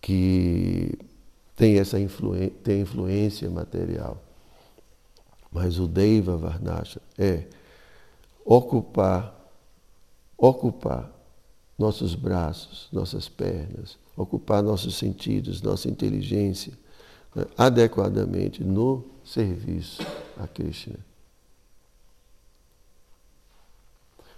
que 0.00 0.96
tem 1.56 1.78
essa 1.78 1.98
influência, 1.98 2.52
tem 2.62 2.82
influência 2.82 3.50
material. 3.50 4.22
Mas 5.50 5.78
o 5.78 5.88
Deiva 5.88 6.36
Varnasha 6.36 7.02
é 7.18 7.46
ocupar, 8.44 9.34
ocupar 10.38 11.10
nossos 11.80 12.14
braços, 12.14 12.88
nossas 12.92 13.26
pernas, 13.26 13.96
ocupar 14.14 14.62
nossos 14.62 14.96
sentidos, 14.96 15.62
nossa 15.62 15.88
inteligência 15.88 16.74
né, 17.34 17.46
adequadamente 17.56 18.62
no 18.62 19.02
serviço 19.24 20.02
a 20.38 20.46
Krishna. 20.46 20.98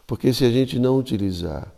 Porque 0.07 0.33
se 0.33 0.44
a 0.44 0.50
gente 0.52 0.78
não 0.78 0.96
utilizar 0.96 1.74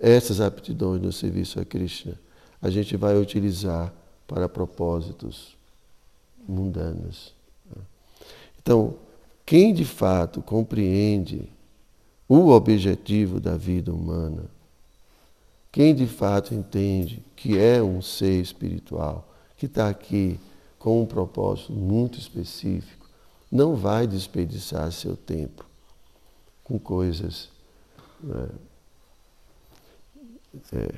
essas 0.00 0.40
aptidões 0.40 1.02
no 1.02 1.12
serviço 1.12 1.60
a 1.60 1.64
Krishna, 1.64 2.18
a 2.62 2.70
gente 2.70 2.96
vai 2.96 3.18
utilizar 3.18 3.92
para 4.26 4.48
propósitos 4.48 5.58
mundanos. 6.48 7.34
Então, 8.62 8.94
quem 9.44 9.74
de 9.74 9.84
fato 9.84 10.40
compreende 10.40 11.50
o 12.26 12.48
objetivo 12.48 13.38
da 13.38 13.58
vida 13.58 13.92
humana, 13.92 14.55
quem 15.76 15.94
de 15.94 16.06
fato 16.06 16.54
entende 16.54 17.22
que 17.36 17.58
é 17.58 17.82
um 17.82 18.00
ser 18.00 18.40
espiritual, 18.40 19.28
que 19.58 19.66
está 19.66 19.90
aqui 19.90 20.40
com 20.78 21.02
um 21.02 21.04
propósito 21.04 21.70
muito 21.70 22.18
específico, 22.18 23.06
não 23.52 23.76
vai 23.76 24.06
desperdiçar 24.06 24.90
seu 24.90 25.14
tempo 25.14 25.66
com 26.64 26.78
coisas. 26.78 27.50
Né, 28.22 28.48
é, 30.72 30.94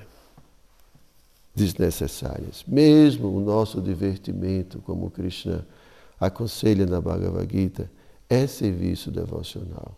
desnecessárias. 1.57 2.63
Mesmo 2.65 3.37
o 3.37 3.41
nosso 3.41 3.81
divertimento, 3.81 4.81
como 4.83 5.11
Krishna 5.11 5.67
aconselha 6.21 6.87
na 6.87 7.01
Bhagavad 7.01 7.53
Gita, 7.53 7.91
é 8.31 8.47
serviço 8.47 9.11
devocional. 9.11 9.93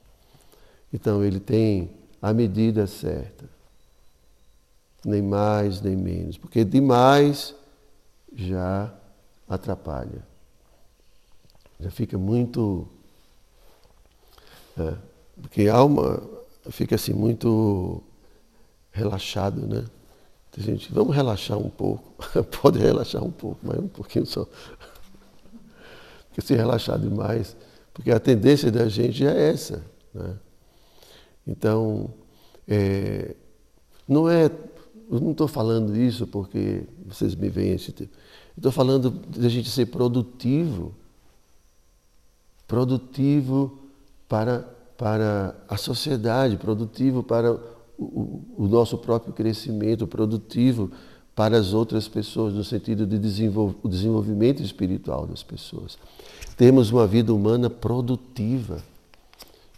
Então 0.91 1.23
ele 1.23 1.39
tem 1.39 1.91
a 2.23 2.33
medida 2.33 2.87
certa. 2.87 3.60
Nem 5.05 5.23
mais, 5.23 5.81
nem 5.81 5.97
menos. 5.97 6.37
Porque 6.37 6.65
demais 6.65 7.55
já 8.35 8.93
atrapalha. 9.49 10.25
Já 11.79 11.91
fica 11.91 12.19
muito. 12.19 12.87
É, 14.79 14.95
porque 15.41 15.69
a 15.69 15.75
alma 15.75 16.23
fica 16.71 16.95
assim 16.95 17.13
muito 17.13 18.03
relaxado, 18.93 19.67
né? 19.67 19.85
Gente, 20.57 20.93
vamos 20.93 21.15
relaxar 21.15 21.59
um 21.59 21.71
pouco. 21.71 22.13
Pode 22.61 22.79
relaxar 22.79 23.23
um 23.23 23.31
pouco, 23.31 23.59
mas 23.63 23.79
um 23.79 23.89
pouquinho 23.89 24.27
só. 24.27 24.47
Porque 26.29 26.41
se 26.41 26.55
relaxar 26.55 26.99
demais, 26.99 27.57
porque 27.95 28.11
a 28.11 28.21
tendência 28.21 28.71
da 28.71 28.89
gente 28.89 29.27
é 29.27 29.51
essa. 29.51 29.85
Né? 30.13 30.37
Então, 31.47 32.13
é, 32.69 33.35
Não 34.07 34.29
é, 34.29 34.51
eu 35.11 35.21
não 35.21 35.33
estou 35.33 35.49
falando 35.49 35.97
isso 35.97 36.27
porque 36.27 36.85
vocês 37.05 37.35
me 37.35 37.49
veem 37.49 37.73
esse 37.73 37.91
tempo. 37.91 38.13
Estou 38.57 38.71
falando 38.71 39.11
de 39.11 39.45
a 39.45 39.49
gente 39.49 39.69
ser 39.69 39.87
produtivo. 39.87 40.95
Produtivo 42.69 43.79
para, 44.29 44.61
para 44.97 45.57
a 45.69 45.77
sociedade, 45.77 46.57
produtivo 46.57 47.23
para 47.23 47.53
o, 47.99 48.43
o 48.57 48.69
nosso 48.69 48.97
próprio 48.99 49.33
crescimento, 49.33 50.07
produtivo 50.07 50.91
para 51.35 51.57
as 51.57 51.73
outras 51.73 52.07
pessoas, 52.07 52.55
no 52.55 52.63
sentido 52.63 53.07
de 53.07 53.19
desenvol 53.19 53.75
o 53.83 53.89
desenvolvimento 53.89 54.63
espiritual 54.63 55.27
das 55.27 55.43
pessoas. 55.43 55.99
Temos 56.57 56.93
uma 56.93 57.07
vida 57.07 57.35
humana 57.35 57.69
produtiva 57.69 58.83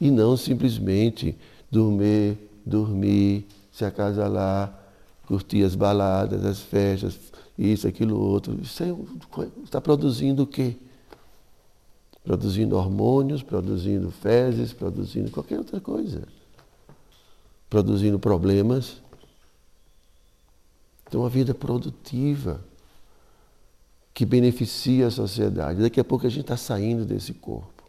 e 0.00 0.10
não 0.10 0.36
simplesmente 0.36 1.36
dormir, 1.70 2.36
dormir, 2.66 3.46
se 3.70 3.84
acasalar, 3.84 4.81
curtir 5.26 5.64
as 5.64 5.74
baladas, 5.74 6.44
as 6.44 6.60
festas, 6.60 7.18
isso, 7.58 7.86
aquilo, 7.86 8.18
outro. 8.18 8.58
Isso 8.60 8.82
está 9.64 9.80
produzindo 9.80 10.42
o 10.42 10.46
quê? 10.46 10.76
Produzindo 12.24 12.76
hormônios, 12.76 13.42
produzindo 13.42 14.10
fezes, 14.10 14.72
produzindo 14.72 15.30
qualquer 15.30 15.58
outra 15.58 15.80
coisa. 15.80 16.22
Produzindo 17.68 18.18
problemas. 18.18 19.02
Então, 21.06 21.20
uma 21.20 21.28
vida 21.28 21.54
produtiva 21.54 22.62
que 24.14 24.24
beneficia 24.24 25.06
a 25.06 25.10
sociedade. 25.10 25.80
Daqui 25.80 25.98
a 25.98 26.04
pouco 26.04 26.26
a 26.26 26.30
gente 26.30 26.42
está 26.42 26.56
saindo 26.56 27.04
desse 27.04 27.32
corpo. 27.34 27.82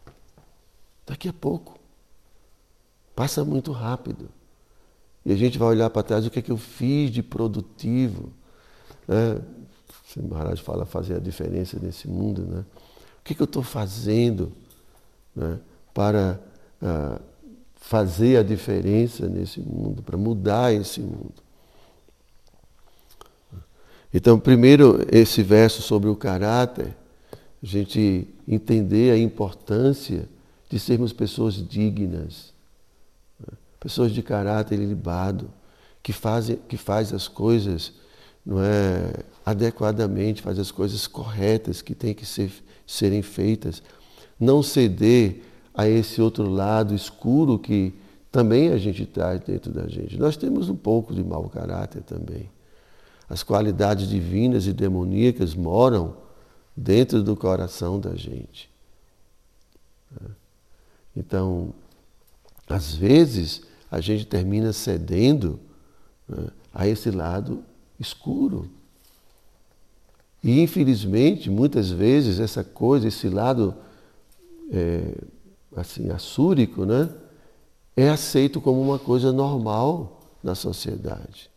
Daqui 1.06 1.28
a 1.28 1.32
pouco. 1.32 1.78
Passa 3.14 3.44
muito 3.44 3.72
rápido. 3.72 4.28
E 5.24 5.32
a 5.32 5.36
gente 5.36 5.58
vai 5.58 5.68
olhar 5.68 5.88
para 5.90 6.02
trás 6.02 6.26
o 6.26 6.30
que 6.30 6.38
é 6.38 6.42
que 6.42 6.52
eu 6.52 6.56
fiz 6.56 7.10
de 7.10 7.22
produtivo. 7.22 8.30
Né? 9.08 9.40
Maharaj 10.28 10.62
fala 10.62 10.84
fazer 10.84 11.14
a 11.14 11.18
diferença 11.18 11.78
nesse 11.80 12.06
mundo. 12.08 12.42
Né? 12.42 12.64
O 13.20 13.24
que, 13.24 13.32
é 13.32 13.36
que 13.36 13.42
eu 13.42 13.46
estou 13.46 13.62
fazendo 13.62 14.52
né? 15.34 15.58
para 15.92 16.40
uh, 16.82 17.20
fazer 17.74 18.36
a 18.36 18.42
diferença 18.42 19.28
nesse 19.28 19.60
mundo, 19.60 20.02
para 20.02 20.16
mudar 20.16 20.72
esse 20.72 21.00
mundo? 21.00 21.42
Então, 24.12 24.38
primeiro, 24.38 25.04
esse 25.10 25.42
verso 25.42 25.82
sobre 25.82 26.08
o 26.08 26.14
caráter, 26.14 26.96
a 27.60 27.66
gente 27.66 28.28
entender 28.46 29.10
a 29.10 29.18
importância 29.18 30.28
de 30.70 30.78
sermos 30.78 31.12
pessoas 31.12 31.54
dignas 31.54 32.53
pessoas 33.84 34.12
de 34.12 34.22
caráter 34.22 34.80
ilibado, 34.80 35.50
que 36.02 36.10
fazem, 36.10 36.56
que 36.56 36.78
faz 36.78 37.12
as 37.12 37.28
coisas 37.28 37.92
não 38.44 38.58
é 38.58 39.12
adequadamente, 39.44 40.40
faz 40.40 40.58
as 40.58 40.70
coisas 40.70 41.06
corretas 41.06 41.82
que 41.82 41.94
têm 41.94 42.14
que 42.14 42.24
ser, 42.24 42.50
serem 42.86 43.20
feitas, 43.20 43.82
não 44.40 44.62
ceder 44.62 45.42
a 45.74 45.86
esse 45.86 46.22
outro 46.22 46.48
lado 46.48 46.94
escuro 46.94 47.58
que 47.58 47.92
também 48.32 48.70
a 48.70 48.78
gente 48.78 49.04
traz 49.04 49.40
dentro 49.40 49.70
da 49.70 49.86
gente. 49.86 50.18
Nós 50.18 50.34
temos 50.34 50.70
um 50.70 50.76
pouco 50.76 51.14
de 51.14 51.22
mau 51.22 51.44
caráter 51.50 52.02
também. 52.02 52.50
As 53.28 53.42
qualidades 53.42 54.08
divinas 54.08 54.66
e 54.66 54.72
demoníacas 54.72 55.54
moram 55.54 56.16
dentro 56.74 57.22
do 57.22 57.36
coração 57.36 58.00
da 58.00 58.14
gente. 58.14 58.70
Então, 61.14 61.74
às 62.68 62.94
vezes, 62.94 63.62
a 63.94 64.00
gente 64.00 64.26
termina 64.26 64.72
cedendo 64.72 65.60
né, 66.28 66.48
a 66.72 66.88
esse 66.88 67.12
lado 67.12 67.62
escuro. 67.98 68.68
E 70.42 70.60
infelizmente, 70.60 71.48
muitas 71.48 71.90
vezes, 71.90 72.40
essa 72.40 72.64
coisa, 72.64 73.06
esse 73.06 73.28
lado 73.28 73.72
é, 74.72 75.14
assim, 75.76 76.10
assúrico, 76.10 76.84
né, 76.84 77.08
é 77.96 78.08
aceito 78.08 78.60
como 78.60 78.82
uma 78.82 78.98
coisa 78.98 79.32
normal 79.32 80.20
na 80.42 80.56
sociedade. 80.56 81.48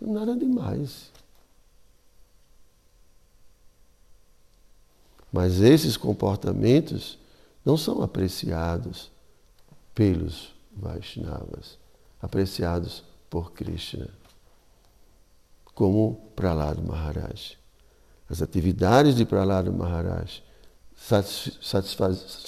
Nada 0.00 0.34
demais. 0.34 1.12
Mas 5.30 5.60
esses 5.60 5.98
comportamentos 5.98 7.18
não 7.62 7.76
são 7.76 8.02
apreciados 8.02 9.12
pelos 9.94 10.53
Vaishnavas, 10.76 11.78
apreciados 12.20 13.04
por 13.30 13.52
Krishna, 13.52 14.08
como 15.74 16.30
Prahlad 16.36 16.78
Maharaj. 16.80 17.56
As 18.28 18.40
atividades 18.40 19.16
de 19.16 19.24
Prahlad 19.24 19.68
Maharaj 19.68 20.42
satisfaz, 20.96 22.44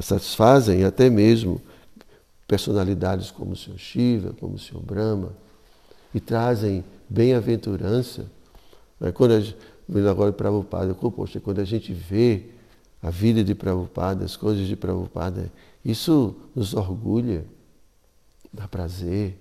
satisfazem 0.00 0.84
até 0.84 1.08
mesmo 1.10 1.60
personalidades 2.46 3.30
como 3.30 3.52
o 3.52 3.56
Sr. 3.56 3.78
Shiva, 3.78 4.32
como 4.40 4.54
o 4.54 4.58
Sr. 4.58 4.80
Brahma, 4.80 5.32
e 6.14 6.20
trazem 6.20 6.82
bem-aventurança. 7.08 8.24
Quando 9.14 9.34
a 9.34 10.10
agora 10.10 10.32
Prabhupada, 10.32 10.94
poxa, 10.94 11.38
quando 11.38 11.60
a 11.60 11.64
gente 11.64 11.92
vê 11.92 12.46
a 13.02 13.10
vida 13.10 13.44
de 13.44 13.54
Prabhupada, 13.54 14.24
as 14.24 14.36
coisas 14.36 14.66
de 14.66 14.74
Prabhupada, 14.74 15.52
isso 15.90 16.36
nos 16.54 16.74
orgulha, 16.74 17.46
dá 18.52 18.68
prazer, 18.68 19.38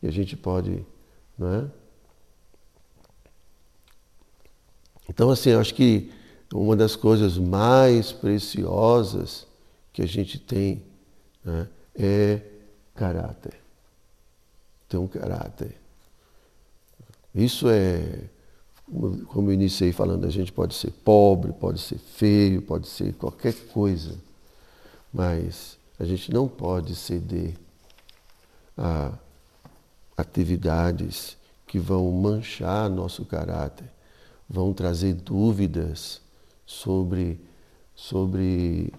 e 0.00 0.06
a 0.06 0.10
gente 0.12 0.36
pode, 0.36 0.86
não 1.36 1.52
é? 1.52 1.70
Então, 5.08 5.30
assim, 5.30 5.52
acho 5.52 5.74
que 5.74 6.12
uma 6.52 6.76
das 6.76 6.94
coisas 6.94 7.36
mais 7.36 8.12
preciosas 8.12 9.48
que 9.92 10.00
a 10.00 10.06
gente 10.06 10.38
tem 10.38 10.80
né, 11.44 11.68
é 11.96 12.40
caráter. 12.94 13.54
Ter 14.88 14.96
um 14.96 15.08
caráter. 15.08 15.76
Isso 17.34 17.68
é, 17.68 18.28
como 19.26 19.50
eu 19.50 19.52
iniciei 19.52 19.90
falando, 19.90 20.24
a 20.24 20.30
gente 20.30 20.52
pode 20.52 20.74
ser 20.74 20.92
pobre, 20.92 21.52
pode 21.52 21.80
ser 21.80 21.98
feio, 21.98 22.62
pode 22.62 22.86
ser 22.86 23.12
qualquer 23.14 23.54
coisa. 23.72 24.16
Mas 25.14 25.78
a 25.96 26.04
gente 26.04 26.32
não 26.32 26.48
pode 26.48 26.96
ceder 26.96 27.54
a 28.76 29.12
atividades 30.16 31.36
que 31.68 31.78
vão 31.78 32.10
manchar 32.10 32.90
nosso 32.90 33.24
caráter, 33.24 33.88
vão 34.50 34.72
trazer 34.72 35.14
dúvidas 35.14 36.20
sobre, 36.66 37.40
sobre, 37.94 38.92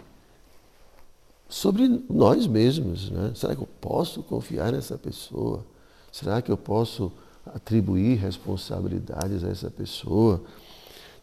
sobre 1.50 2.02
nós 2.10 2.48
mesmos. 2.48 3.10
Né? 3.12 3.34
Será 3.36 3.54
que 3.54 3.62
eu 3.62 3.70
posso 3.82 4.24
confiar 4.24 4.72
nessa 4.72 4.98
pessoa? 4.98 5.66
Será 6.14 6.42
que 6.42 6.50
eu 6.50 6.58
posso 6.58 7.12
atribuir 7.46 8.16
responsabilidades 8.16 9.44
a 9.44 9.50
essa 9.50 9.70
pessoa? 9.70 10.42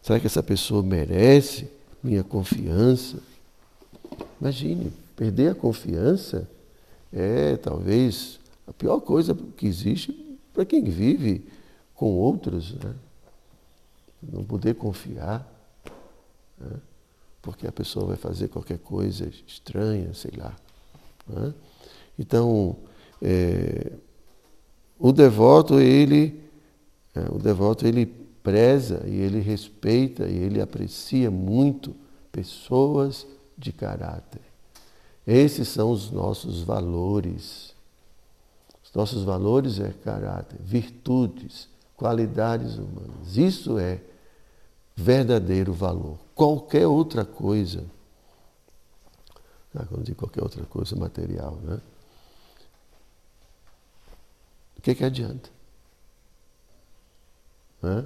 Será 0.03 0.19
que 0.19 0.27
essa 0.27 0.43
pessoa 0.43 0.83
merece 0.83 1.67
minha 2.03 2.23
confiança? 2.23 3.32
Imagine, 4.39 4.91
perder 5.15 5.51
a 5.51 5.55
confiança 5.55 6.49
é 7.11 7.57
talvez 7.57 8.39
a 8.67 8.73
pior 8.73 8.99
coisa 8.99 9.35
que 9.55 9.67
existe 9.67 10.37
para 10.53 10.65
quem 10.65 10.83
vive 10.83 11.45
com 11.93 12.15
outros. 12.15 12.73
Né? 12.73 12.93
Não 14.21 14.43
poder 14.43 14.75
confiar, 14.75 15.47
né? 16.59 16.77
porque 17.41 17.67
a 17.67 17.71
pessoa 17.71 18.05
vai 18.05 18.17
fazer 18.17 18.47
qualquer 18.47 18.79
coisa 18.79 19.29
estranha, 19.45 20.13
sei 20.13 20.31
lá. 20.37 20.55
Né? 21.27 21.53
Então, 22.17 22.77
é, 23.21 23.91
o 24.97 25.11
devoto, 25.11 25.79
ele, 25.79 26.41
é, 27.13 27.21
o 27.29 27.37
devoto, 27.37 27.85
ele 27.85 28.05
preza 28.43 29.03
e 29.07 29.15
ele 29.15 29.39
respeita 29.39 30.27
e 30.27 30.37
ele 30.37 30.61
aprecia 30.61 31.31
muito 31.31 31.95
pessoas 32.31 33.25
de 33.63 33.71
caráter. 33.71 34.41
Esses 35.25 35.69
são 35.69 35.91
os 35.91 36.11
nossos 36.11 36.61
valores. 36.61 37.73
Os 38.83 38.93
nossos 38.93 39.23
valores 39.23 39.79
é 39.79 39.91
caráter, 40.03 40.59
virtudes, 40.61 41.69
qualidades 41.95 42.75
humanas. 42.77 43.37
Isso 43.37 43.79
é 43.79 44.01
verdadeiro 44.95 45.73
valor. 45.73 46.19
Qualquer 46.35 46.85
outra 46.85 47.23
coisa, 47.23 47.85
quando 49.71 50.03
digo 50.03 50.19
qualquer 50.19 50.43
outra 50.43 50.65
coisa 50.65 50.95
material, 50.95 51.55
né? 51.63 51.79
O 54.77 54.81
que, 54.81 54.93
que 54.93 55.05
adianta? 55.05 55.49
Né? 57.81 58.05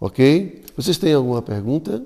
Ok? 0.00 0.64
Vocês 0.74 0.96
têm 0.96 1.12
alguma 1.12 1.42
pergunta? 1.42 2.02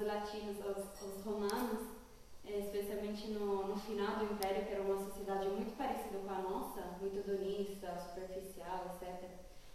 os 0.00 0.06
latinos, 0.06 0.56
os, 0.58 1.02
os 1.02 1.24
romanos, 1.24 1.80
eh, 2.46 2.70
no, 3.28 3.68
no 3.68 3.76
final 3.76 4.16
do 4.16 4.32
Império, 4.32 4.66
que 4.66 4.72
era 4.72 4.82
uma 4.82 5.04
sociedade 5.04 5.48
muito 5.48 5.76
parecida 5.76 6.18
com 6.18 6.32
a 6.32 6.38
nossa, 6.38 6.80
muito 7.00 7.18
hedonista, 7.18 7.98
superficial, 7.98 8.96
etc., 9.00 9.30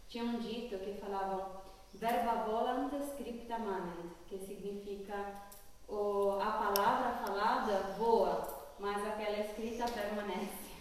tinham 0.08 0.28
um 0.28 0.40
dito 0.40 0.78
que 0.78 1.00
falavam 1.00 1.64
verba 1.94 2.44
volant 2.44 2.94
scripta 3.12 3.58
manent, 3.58 4.12
que 4.28 4.38
significa 4.38 5.44
o, 5.88 6.32
a 6.42 6.52
palavra 6.52 7.26
falada 7.26 7.96
voa, 7.98 8.74
mas 8.80 9.06
aquela 9.06 9.40
escrita 9.40 9.86
permanece. 9.92 10.66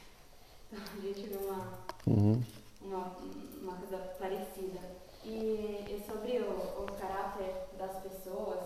Então 0.73 0.83
a 0.93 1.01
gente 1.01 1.29
viu 1.29 1.39
uma, 1.39 1.79
uhum. 2.09 2.43
uma, 2.83 3.17
uma 3.63 3.77
coisa 3.77 3.97
parecida. 4.19 4.81
E, 5.23 5.87
e 5.89 6.05
sobre 6.05 6.39
o, 6.39 6.83
o, 6.83 6.87
caráter 6.99 7.69
das 7.79 8.03
pessoas 8.03 8.59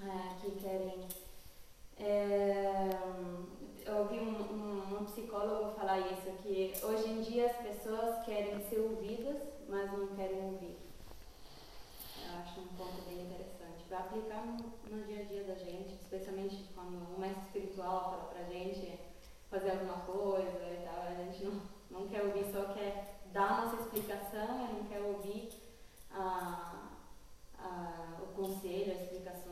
é, 0.00 0.34
que 0.40 0.52
querem. 0.52 1.06
É, 2.04 2.90
eu 3.86 3.98
ouvi 3.98 4.18
um, 4.18 4.42
um, 4.42 4.96
um, 4.96 5.04
psicólogo 5.04 5.70
falar 5.76 6.00
isso, 6.00 6.32
que 6.42 6.72
hoje 6.82 7.08
em 7.08 7.20
dia 7.20 7.46
as 7.46 7.56
pessoas 7.58 8.24
querem 8.24 8.58
ser 8.68 8.80
ouvidas, 8.80 9.36
mas 9.68 9.92
não 9.92 10.08
querem 10.08 10.44
ouvir. 10.46 10.76
Eu 12.26 12.40
acho 12.40 12.60
um 12.60 12.66
ponto 12.76 13.02
bem 13.06 13.20
interessante. 13.20 13.84
Para 13.88 13.98
aplicar 14.00 14.44
no, 14.44 14.56
no, 14.90 15.04
dia 15.04 15.20
a 15.20 15.24
dia 15.26 15.44
da 15.44 15.54
gente, 15.54 15.94
especialmente 15.94 16.68
quando 16.74 17.14
um 17.14 17.20
mestre 17.20 17.42
espiritual 17.44 18.10
fala 18.10 18.24
para 18.32 18.40
a 18.46 18.50
gente 18.50 18.98
fazer 19.48 19.70
alguma 19.70 20.00
coisa 20.00 20.58
e 20.58 20.84
tal, 20.84 21.02
a 21.04 21.14
gente 21.14 21.44
não, 21.44 21.62
não 21.88 22.08
quer 22.08 22.22
ouvir, 22.24 22.50
só 22.50 22.72
quer 22.72 23.20
dar 23.32 23.64
nossa 23.64 23.80
explicação 23.80 24.68
e 24.68 24.72
não 24.72 24.84
quer 24.88 25.02
ouvir 25.02 25.52
a, 26.10 26.88
a, 27.60 28.18
o 28.20 28.26
conselho, 28.34 28.90
a 28.90 29.02
explicação. 29.04 29.51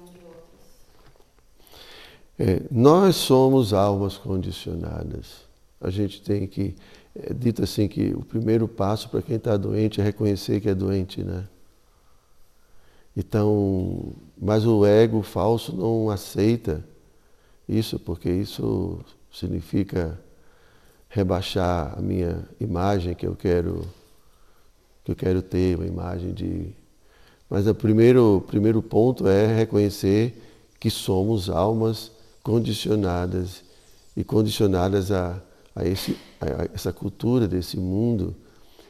É, 2.42 2.62
nós 2.70 3.16
somos 3.16 3.74
almas 3.74 4.16
condicionadas. 4.16 5.42
A 5.78 5.90
gente 5.90 6.22
tem 6.22 6.46
que, 6.46 6.74
é 7.14 7.34
dito 7.34 7.62
assim, 7.62 7.86
que 7.86 8.14
o 8.14 8.24
primeiro 8.24 8.66
passo 8.66 9.10
para 9.10 9.20
quem 9.20 9.36
está 9.36 9.58
doente 9.58 10.00
é 10.00 10.04
reconhecer 10.04 10.58
que 10.58 10.70
é 10.70 10.74
doente, 10.74 11.22
né? 11.22 11.46
Então, 13.14 14.14
mas 14.40 14.64
o 14.64 14.86
ego 14.86 15.20
falso 15.20 15.76
não 15.76 16.08
aceita 16.08 16.82
isso, 17.68 17.98
porque 17.98 18.30
isso 18.30 18.98
significa 19.30 20.18
rebaixar 21.10 21.98
a 21.98 22.00
minha 22.00 22.48
imagem 22.58 23.14
que 23.14 23.26
eu 23.26 23.36
quero 23.36 23.86
que 25.04 25.12
eu 25.12 25.16
quero 25.16 25.42
ter, 25.42 25.76
uma 25.76 25.86
imagem 25.86 26.32
de 26.32 26.72
Mas 27.50 27.66
o 27.66 27.74
primeiro 27.74 28.42
primeiro 28.48 28.80
ponto 28.80 29.28
é 29.28 29.46
reconhecer 29.46 30.42
que 30.78 30.88
somos 30.88 31.50
almas 31.50 32.18
condicionadas 32.42 33.62
e 34.16 34.24
condicionadas 34.24 35.10
a, 35.10 35.40
a, 35.74 35.84
esse, 35.86 36.16
a 36.40 36.68
essa 36.74 36.92
cultura 36.92 37.46
desse 37.46 37.76
mundo 37.76 38.34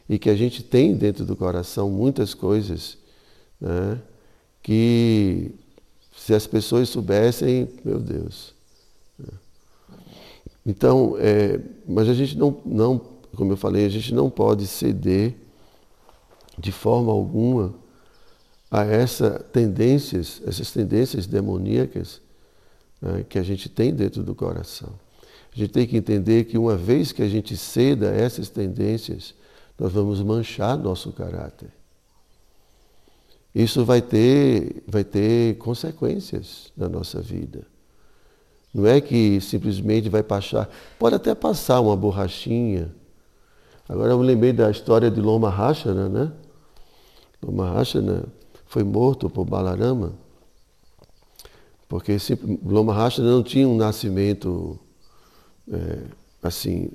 e 0.08 0.18
que 0.18 0.30
a 0.30 0.36
gente 0.36 0.62
tem 0.62 0.94
dentro 0.96 1.24
do 1.24 1.36
coração 1.36 1.90
muitas 1.90 2.34
coisas 2.34 2.98
né, 3.60 4.00
que 4.62 5.52
se 6.16 6.34
as 6.34 6.46
pessoas 6.46 6.88
soubessem, 6.88 7.68
meu 7.84 7.98
Deus. 7.98 8.54
Né. 9.18 9.28
Então, 10.66 11.16
é, 11.18 11.60
mas 11.86 12.08
a 12.08 12.14
gente 12.14 12.36
não, 12.36 12.60
não, 12.64 13.00
como 13.36 13.52
eu 13.52 13.56
falei, 13.56 13.86
a 13.86 13.88
gente 13.88 14.12
não 14.12 14.28
pode 14.28 14.66
ceder 14.66 15.34
de 16.58 16.72
forma 16.72 17.10
alguma 17.10 17.74
a 18.70 18.84
essa 18.84 19.38
tendências, 19.52 20.40
essas 20.46 20.70
tendências 20.70 21.26
demoníacas 21.26 22.20
né, 23.00 23.24
que 23.28 23.38
a 23.38 23.42
gente 23.42 23.68
tem 23.68 23.94
dentro 23.94 24.22
do 24.22 24.34
coração. 24.34 24.92
A 25.54 25.58
gente 25.58 25.72
tem 25.72 25.86
que 25.86 25.96
entender 25.96 26.44
que 26.44 26.56
uma 26.56 26.76
vez 26.76 27.12
que 27.12 27.22
a 27.22 27.28
gente 27.28 27.56
ceda 27.56 28.10
a 28.10 28.14
essas 28.14 28.48
tendências, 28.48 29.34
nós 29.78 29.92
vamos 29.92 30.22
manchar 30.22 30.78
nosso 30.78 31.12
caráter. 31.12 31.70
Isso 33.54 33.84
vai 33.84 34.00
ter, 34.00 34.84
vai 34.86 35.02
ter 35.02 35.56
consequências 35.58 36.72
na 36.76 36.88
nossa 36.88 37.20
vida. 37.20 37.66
Não 38.72 38.86
é 38.86 39.00
que 39.00 39.40
simplesmente 39.40 40.08
vai 40.08 40.22
passar, 40.22 40.70
pode 40.98 41.16
até 41.16 41.34
passar 41.34 41.80
uma 41.80 41.96
borrachinha. 41.96 42.94
Agora 43.88 44.12
eu 44.12 44.18
me 44.20 44.24
lembrei 44.24 44.52
da 44.52 44.70
história 44.70 45.10
de 45.10 45.20
Loma 45.20 45.50
Rachana, 45.50 46.08
né? 46.08 46.32
Loma 47.42 47.72
Rachana 47.72 48.24
foi 48.66 48.84
morto 48.84 49.28
por 49.28 49.44
Balarama, 49.44 50.12
porque 51.90 52.16
Loma 52.64 52.94
Rachana 52.94 53.28
não 53.28 53.42
tinha 53.42 53.68
um 53.68 53.76
nascimento 53.76 54.78
é, 55.68 56.04
assim 56.40 56.88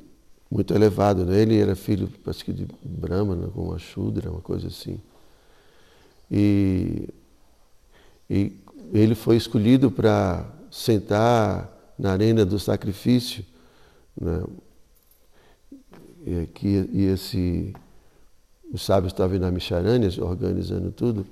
muito 0.50 0.74
elevado, 0.74 1.26
né? 1.26 1.42
Ele 1.42 1.60
era 1.60 1.76
filho, 1.76 2.10
acho 2.26 2.46
que 2.46 2.54
de 2.54 2.66
Brahmana, 2.82 3.50
com 3.50 3.64
uma 3.64 3.78
Shudra, 3.78 4.32
uma 4.32 4.40
coisa 4.40 4.68
assim. 4.68 5.02
E, 6.32 7.10
e 8.30 8.58
ele 8.94 9.16
foi 9.16 9.36
escolhido 9.36 9.92
para 9.92 10.50
sentar 10.72 11.70
na 12.00 12.14
arena 12.14 12.46
do 12.46 12.58
sacrifício, 12.58 13.44
né? 14.20 14.46
e, 16.26 16.48
que 16.54 16.90
e 16.94 17.04
esse 17.04 17.74
os 18.74 18.82
sábios 18.82 19.12
estavam 19.12 19.38
na 19.40 19.52
Micharânia 19.52 20.10
organizando 20.24 20.90
tudo. 20.90 21.26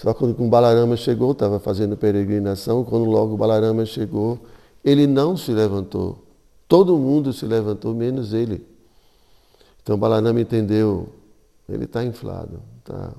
Só 0.00 0.14
quando 0.14 0.42
o 0.42 0.48
Balarama 0.48 0.96
chegou, 0.96 1.32
estava 1.32 1.60
fazendo 1.60 1.94
peregrinação, 1.94 2.82
quando 2.82 3.04
logo 3.04 3.34
o 3.34 3.36
Balarama 3.36 3.84
chegou, 3.84 4.38
ele 4.82 5.06
não 5.06 5.36
se 5.36 5.52
levantou. 5.52 6.24
Todo 6.66 6.96
mundo 6.96 7.34
se 7.34 7.44
levantou, 7.44 7.94
menos 7.94 8.32
ele. 8.32 8.66
Então 9.82 9.98
Balarama 9.98 10.40
entendeu, 10.40 11.10
ele 11.68 11.84
está 11.84 12.02
inflado, 12.02 12.62
tá? 12.82 13.12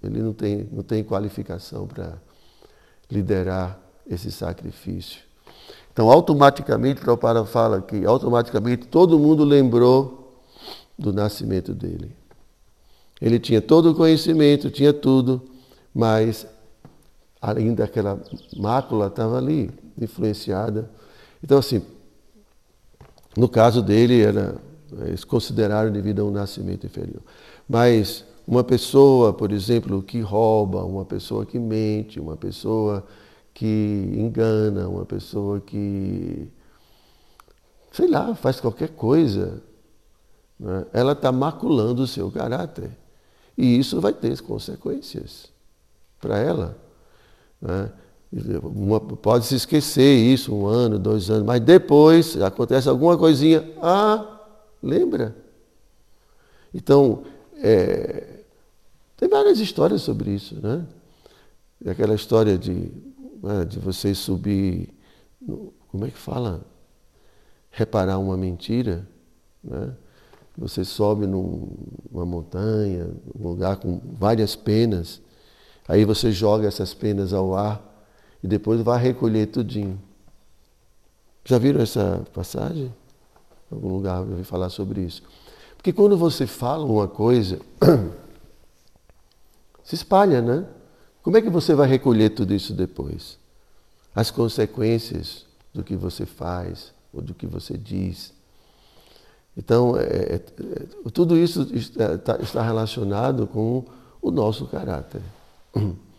ele 0.00 0.22
não 0.22 0.32
tem, 0.32 0.68
não 0.70 0.84
tem 0.84 1.02
qualificação 1.02 1.88
para 1.88 2.12
liderar 3.10 3.80
esse 4.08 4.30
sacrifício. 4.30 5.22
Então, 5.92 6.08
automaticamente, 6.08 7.00
Prabhupada 7.00 7.44
fala 7.44 7.82
que 7.82 8.04
automaticamente 8.04 8.86
todo 8.86 9.18
mundo 9.18 9.42
lembrou 9.42 10.40
do 10.96 11.12
nascimento 11.12 11.74
dele. 11.74 12.14
Ele 13.20 13.40
tinha 13.40 13.60
todo 13.60 13.90
o 13.90 13.94
conhecimento, 13.94 14.70
tinha 14.70 14.92
tudo, 14.92 15.50
mas 15.94 16.46
ainda 17.40 17.84
aquela 17.84 18.20
mácula 18.56 19.08
estava 19.08 19.36
ali, 19.36 19.70
influenciada. 20.00 20.88
Então, 21.42 21.58
assim, 21.58 21.82
no 23.36 23.48
caso 23.48 23.82
dele, 23.82 24.22
era, 24.22 24.56
eles 25.06 25.24
consideraram 25.24 25.90
devido 25.90 26.22
a 26.22 26.24
um 26.24 26.30
nascimento 26.30 26.86
inferior. 26.86 27.22
Mas 27.68 28.24
uma 28.46 28.62
pessoa, 28.62 29.32
por 29.32 29.50
exemplo, 29.50 30.02
que 30.02 30.20
rouba, 30.20 30.84
uma 30.84 31.04
pessoa 31.04 31.44
que 31.44 31.58
mente, 31.58 32.20
uma 32.20 32.36
pessoa 32.36 33.04
que 33.52 34.12
engana, 34.14 34.88
uma 34.88 35.04
pessoa 35.04 35.60
que, 35.60 36.48
sei 37.90 38.08
lá, 38.08 38.34
faz 38.34 38.60
qualquer 38.60 38.90
coisa, 38.90 39.62
né? 40.58 40.86
ela 40.92 41.12
está 41.12 41.30
maculando 41.32 42.02
o 42.02 42.06
seu 42.06 42.30
caráter. 42.30 42.90
E 43.58 43.78
isso 43.78 44.00
vai 44.00 44.12
ter 44.12 44.40
consequências 44.40 45.51
para 46.22 46.38
ela. 46.38 46.78
Né? 47.60 47.90
pode 49.20 49.44
se 49.44 49.56
esquecer 49.56 50.14
isso 50.16 50.54
um 50.54 50.66
ano, 50.66 50.98
dois 50.98 51.28
anos, 51.28 51.44
mas 51.44 51.60
depois 51.60 52.40
acontece 52.40 52.88
alguma 52.88 53.18
coisinha, 53.18 53.70
ah, 53.82 54.40
lembra? 54.82 55.36
Então, 56.72 57.24
é, 57.56 58.40
tem 59.18 59.28
várias 59.28 59.58
histórias 59.60 60.00
sobre 60.00 60.30
isso, 60.30 60.58
né? 60.62 60.86
Aquela 61.86 62.14
história 62.14 62.56
de, 62.56 62.90
né, 63.42 63.66
de 63.68 63.78
você 63.78 64.14
subir, 64.14 64.88
como 65.88 66.06
é 66.06 66.10
que 66.10 66.16
fala? 66.16 66.62
Reparar 67.70 68.18
uma 68.18 68.36
mentira, 68.36 69.06
né? 69.62 69.94
Você 70.56 70.84
sobe 70.84 71.26
numa 71.26 72.26
montanha, 72.26 73.08
um 73.38 73.48
lugar 73.48 73.76
com 73.76 74.00
várias 74.18 74.54
penas, 74.54 75.21
aí 75.86 76.04
você 76.04 76.30
joga 76.30 76.66
essas 76.66 76.94
penas 76.94 77.32
ao 77.32 77.54
ar 77.54 77.80
e 78.42 78.46
depois 78.46 78.80
vai 78.80 79.00
recolher 79.00 79.46
tudinho. 79.46 80.00
Já 81.44 81.58
viram 81.58 81.80
essa 81.80 82.24
passagem? 82.32 82.92
Em 83.70 83.74
algum 83.74 83.88
lugar 83.88 84.22
eu 84.22 84.30
ouvi 84.30 84.44
falar 84.44 84.68
sobre 84.68 85.02
isso. 85.02 85.22
Porque 85.76 85.92
quando 85.92 86.16
você 86.16 86.46
fala 86.46 86.84
uma 86.84 87.08
coisa, 87.08 87.58
se 89.82 89.94
espalha, 89.94 90.40
né? 90.40 90.64
Como 91.22 91.36
é 91.36 91.42
que 91.42 91.50
você 91.50 91.74
vai 91.74 91.88
recolher 91.88 92.30
tudo 92.30 92.54
isso 92.54 92.72
depois? 92.72 93.38
As 94.14 94.30
consequências 94.30 95.46
do 95.72 95.82
que 95.82 95.96
você 95.96 96.26
faz 96.26 96.92
ou 97.12 97.20
do 97.20 97.34
que 97.34 97.46
você 97.46 97.76
diz. 97.76 98.32
Então, 99.56 99.96
é, 99.96 100.02
é, 100.02 100.34
é 100.36 101.10
tudo 101.12 101.36
isso 101.36 101.62
está, 101.74 102.38
está 102.40 102.62
relacionado 102.62 103.46
com 103.46 103.84
o 104.20 104.30
nosso 104.30 104.66
caráter. 104.66 105.20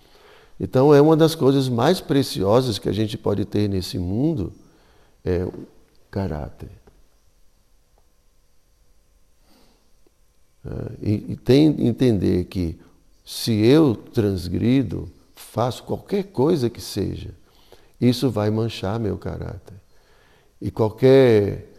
Então 0.59 0.93
é 0.93 1.01
uma 1.01 1.17
das 1.17 1.35
coisas 1.35 1.67
mais 1.67 1.99
preciosas 1.99 2.77
que 2.79 2.87
a 2.87 2.93
gente 2.93 3.17
pode 3.17 3.43
ter 3.43 3.67
nesse 3.67 3.97
mundo 3.97 4.53
é 5.25 5.43
o 5.43 5.67
caráter. 6.09 6.69
É, 10.65 10.69
e, 11.01 11.33
e 11.33 11.35
tem 11.35 11.85
entender 11.85 12.45
que 12.45 12.79
se 13.25 13.51
eu 13.51 13.95
transgrido, 13.95 15.09
faço 15.35 15.83
qualquer 15.83 16.25
coisa 16.25 16.69
que 16.69 16.81
seja, 16.81 17.31
isso 17.99 18.29
vai 18.29 18.49
manchar 18.49 18.99
meu 18.99 19.17
caráter. 19.17 19.75
E 20.61 20.71
qualquer 20.71 21.69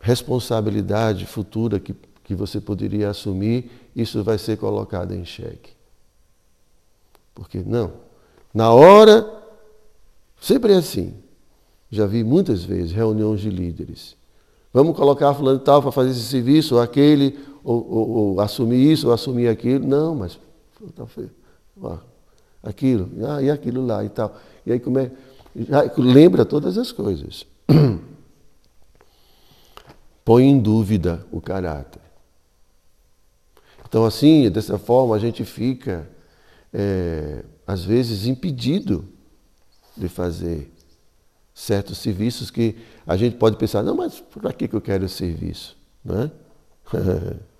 responsabilidade 0.00 1.24
futura 1.24 1.78
que, 1.78 1.94
que 2.24 2.34
você 2.34 2.60
poderia 2.60 3.10
assumir, 3.10 3.70
isso 3.94 4.22
vai 4.22 4.38
ser 4.38 4.58
colocado 4.58 5.14
em 5.14 5.24
xeque. 5.24 5.71
Porque 7.34 7.62
não, 7.64 7.92
na 8.52 8.72
hora, 8.72 9.28
sempre 10.40 10.72
é 10.72 10.76
assim. 10.76 11.14
Já 11.90 12.06
vi 12.06 12.24
muitas 12.24 12.64
vezes 12.64 12.92
reuniões 12.92 13.40
de 13.40 13.50
líderes. 13.50 14.16
Vamos 14.72 14.96
colocar 14.96 15.34
fulano 15.34 15.58
tal 15.58 15.82
para 15.82 15.92
fazer 15.92 16.10
esse 16.10 16.22
serviço, 16.22 16.76
ou 16.76 16.80
aquele, 16.80 17.38
ou, 17.62 17.86
ou, 17.90 18.10
ou, 18.10 18.40
assumir 18.40 18.92
isso, 18.92 19.08
ou 19.08 19.12
assumir 19.12 19.48
aquilo. 19.48 19.86
Não, 19.86 20.14
mas 20.14 20.38
ó, 21.82 21.98
aquilo, 22.62 23.10
ah, 23.26 23.42
e 23.42 23.50
aquilo 23.50 23.84
lá 23.84 24.02
e 24.04 24.08
tal. 24.08 24.34
E 24.64 24.72
aí 24.72 24.80
como 24.80 24.98
é, 24.98 25.10
já 25.54 25.90
lembra 25.98 26.44
todas 26.44 26.78
as 26.78 26.90
coisas. 26.90 27.46
Põe 30.24 30.44
em 30.44 30.58
dúvida 30.58 31.26
o 31.30 31.40
caráter. 31.40 32.00
Então, 33.86 34.04
assim, 34.06 34.48
dessa 34.50 34.78
forma, 34.78 35.14
a 35.14 35.18
gente 35.18 35.44
fica, 35.44 36.08
é, 36.72 37.44
às 37.66 37.84
vezes, 37.84 38.26
impedido 38.26 39.08
de 39.96 40.08
fazer 40.08 40.72
certos 41.54 41.98
serviços 41.98 42.50
que 42.50 42.76
a 43.06 43.16
gente 43.16 43.36
pode 43.36 43.56
pensar, 43.56 43.82
não, 43.82 43.94
mas 43.94 44.20
para 44.20 44.52
que 44.52 44.68
eu 44.72 44.80
quero 44.80 45.08
serviço? 45.08 45.76
Não 46.04 46.22
é? 46.22 46.30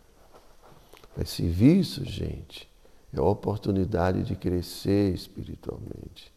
Mas 1.17 1.29
serviço, 1.29 2.05
gente, 2.05 2.69
é 3.13 3.19
a 3.19 3.23
oportunidade 3.23 4.23
de 4.23 4.35
crescer 4.35 5.15
espiritualmente. 5.15 6.33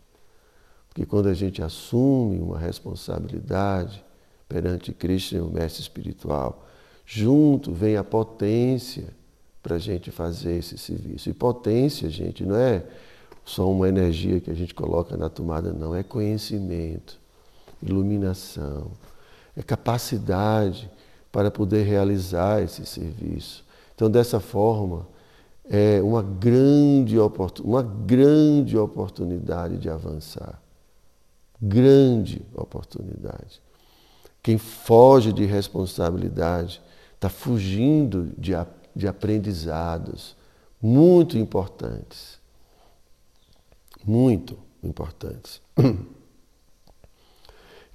Porque 0.90 1.06
quando 1.06 1.30
a 1.30 1.34
gente 1.34 1.62
assume 1.62 2.40
uma 2.40 2.60
responsabilidade 2.60 4.04
perante 4.48 4.94
Cristo 4.94 5.36
e 5.36 5.40
o 5.40 5.50
mestre 5.50 5.82
espiritual, 5.82 6.68
junto 7.06 7.74
vem 7.74 7.96
a 7.96 8.04
potência 8.04 9.14
para 9.66 9.78
a 9.78 9.80
gente 9.80 10.12
fazer 10.12 10.58
esse 10.58 10.78
serviço. 10.78 11.28
E 11.28 11.34
potência, 11.34 12.08
gente, 12.08 12.46
não 12.46 12.56
é 12.56 12.84
só 13.44 13.68
uma 13.70 13.90
energia 13.90 14.40
que 14.40 14.52
a 14.52 14.54
gente 14.54 14.76
coloca 14.76 15.18
na 15.18 15.28
tomada, 15.28 15.74
não, 15.74 15.96
é 15.96 16.04
conhecimento, 16.04 17.20
iluminação, 17.82 18.92
é 19.58 19.64
capacidade 19.64 20.90
para 21.32 21.50
poder 21.50 21.84
realizar 21.84 22.62
esse 22.62 22.86
serviço. 22.86 23.66
Então, 23.96 24.10
dessa 24.10 24.40
forma, 24.40 25.08
é 25.68 26.00
uma 26.02 26.22
grande, 26.22 27.18
uma 27.64 27.82
grande 27.82 28.78
oportunidade 28.78 29.78
de 29.78 29.90
avançar 29.90 30.62
grande 31.62 32.42
oportunidade. 32.54 33.62
Quem 34.42 34.58
foge 34.58 35.34
de 35.34 35.46
responsabilidade 35.46 36.82
está 37.16 37.30
fugindo 37.30 38.32
de, 38.38 38.54
de 38.96 39.08
aprendizados 39.08 40.36
muito 40.82 41.38
importantes. 41.38 42.40
Muito 44.06 44.58
importantes. 44.84 45.62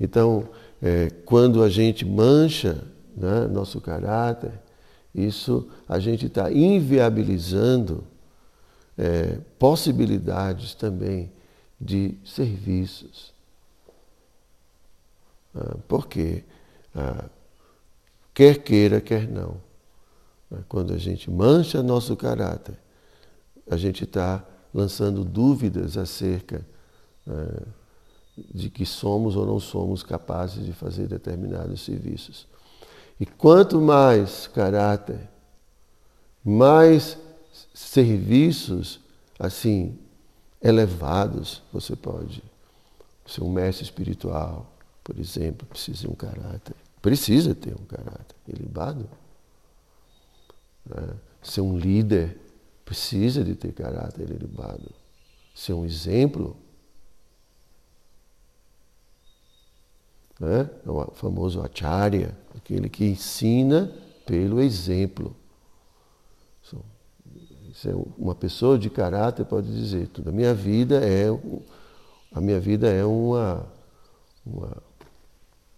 Então, 0.03 0.49
é, 0.81 1.11
quando 1.27 1.63
a 1.63 1.69
gente 1.69 2.07
mancha 2.07 2.83
né, 3.15 3.47
nosso 3.49 3.83
caráter, 3.83 4.51
isso 5.15 5.69
a 5.87 5.99
gente 5.99 6.25
está 6.25 6.51
inviabilizando 6.51 8.03
é, 8.97 9.39
possibilidades 9.59 10.75
também 10.75 11.31
de 11.81 12.17
serviços, 12.25 13.33
ah, 15.55 15.77
porque 15.89 16.45
ah, 16.95 17.25
quer 18.35 18.59
queira, 18.63 19.01
quer 19.01 19.27
não. 19.27 19.57
Ah, 20.53 20.59
quando 20.69 20.93
a 20.93 20.99
gente 20.99 21.31
mancha 21.31 21.83
nosso 21.83 22.17
caráter, 22.17 22.77
a 23.71 23.77
gente 23.77 24.05
está 24.05 24.45
lançando 24.73 25.25
dúvidas 25.25 25.97
acerca 25.97 26.65
de 28.53 28.71
que 28.71 28.87
somos 28.87 29.37
ou 29.37 29.47
não 29.47 29.61
somos 29.61 30.03
capazes 30.03 30.65
de 30.65 30.73
fazer 30.73 31.07
determinados 31.07 31.83
serviços. 31.83 32.47
E 33.19 33.27
quanto 33.27 33.81
mais 33.81 34.47
caráter, 34.47 35.29
mais 36.45 37.19
serviços 37.75 39.01
assim 39.39 39.99
elevados 40.63 41.63
você 41.73 41.95
pode 41.95 42.43
ser 43.27 43.43
um 43.43 43.51
mestre 43.51 43.85
espiritual, 43.85 44.73
por 45.05 45.19
exemplo, 45.19 45.67
precisa 45.67 46.01
de 46.01 46.09
um 46.09 46.15
caráter. 46.15 46.75
Precisa 47.01 47.55
ter 47.55 47.75
um 47.75 47.85
caráter 47.85 48.37
ilibado. 48.47 49.09
Né? 50.95 51.15
Ser 51.43 51.61
um 51.61 51.79
líder 51.79 52.39
precisa 52.85 53.45
de 53.45 53.55
ter 53.55 53.73
caráter 53.73 54.31
ilibado. 54.31 54.91
Ser 55.55 55.73
um 55.73 55.85
exemplo. 55.85 56.57
Né? 60.39 60.69
É 60.87 60.91
o 60.91 61.11
famoso 61.13 61.61
acharya, 61.63 62.37
aquele 62.57 62.89
que 62.89 63.05
ensina 63.05 63.93
pelo 64.27 64.61
exemplo. 64.61 65.37
É 67.87 67.95
uma 68.19 68.35
pessoa 68.35 68.79
de 68.79 68.91
caráter 68.91 69.45
pode 69.47 69.73
dizer 69.73 70.09
tudo. 70.09 70.31
A 70.31 70.33
minha 70.33 70.53
vida 70.53 70.97
é 70.97 71.29
a 72.33 72.41
minha 72.41 72.61
vida 72.61 72.89
é 72.89 73.05
uma, 73.05 73.67
uma 74.45 74.83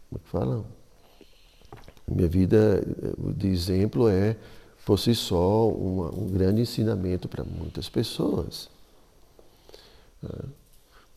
como 0.09 0.17
é 0.17 0.19
que 0.19 0.29
fala? 0.29 0.65
Minha 2.07 2.29
vida 2.29 2.83
de 3.37 3.49
exemplo 3.49 4.09
é, 4.09 4.37
por 4.85 4.99
si 4.99 5.15
só, 5.15 5.69
uma, 5.69 6.11
um 6.15 6.29
grande 6.29 6.61
ensinamento 6.63 7.29
para 7.29 7.45
muitas 7.45 7.89
pessoas. 7.89 8.69
É. 10.25 10.63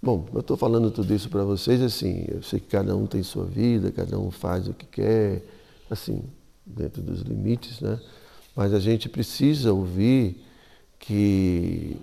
Bom, 0.02 0.28
eu 0.34 0.42
estou 0.42 0.56
falando 0.56 0.92
tudo 0.92 1.12
isso 1.14 1.30
para 1.30 1.44
vocês 1.44 1.82
assim, 1.82 2.26
eu 2.28 2.44
sei 2.44 2.60
que 2.60 2.68
cada 2.68 2.96
um 2.96 3.08
tem 3.08 3.24
sua 3.24 3.44
vida, 3.44 3.92
cada 3.92 4.20
um 4.20 4.30
faz 4.30 4.68
o 4.68 4.74
que 4.74 4.86
quer, 4.86 5.42
assim, 5.90 6.24
dentro 6.66 7.02
dos 7.02 7.22
limites, 7.22 7.80
né? 7.82 8.00
Mas 8.56 8.72
a 8.74 8.80
gente 8.80 9.10
precisa 9.10 9.74
ouvir 9.74 10.46
que, 11.00 11.98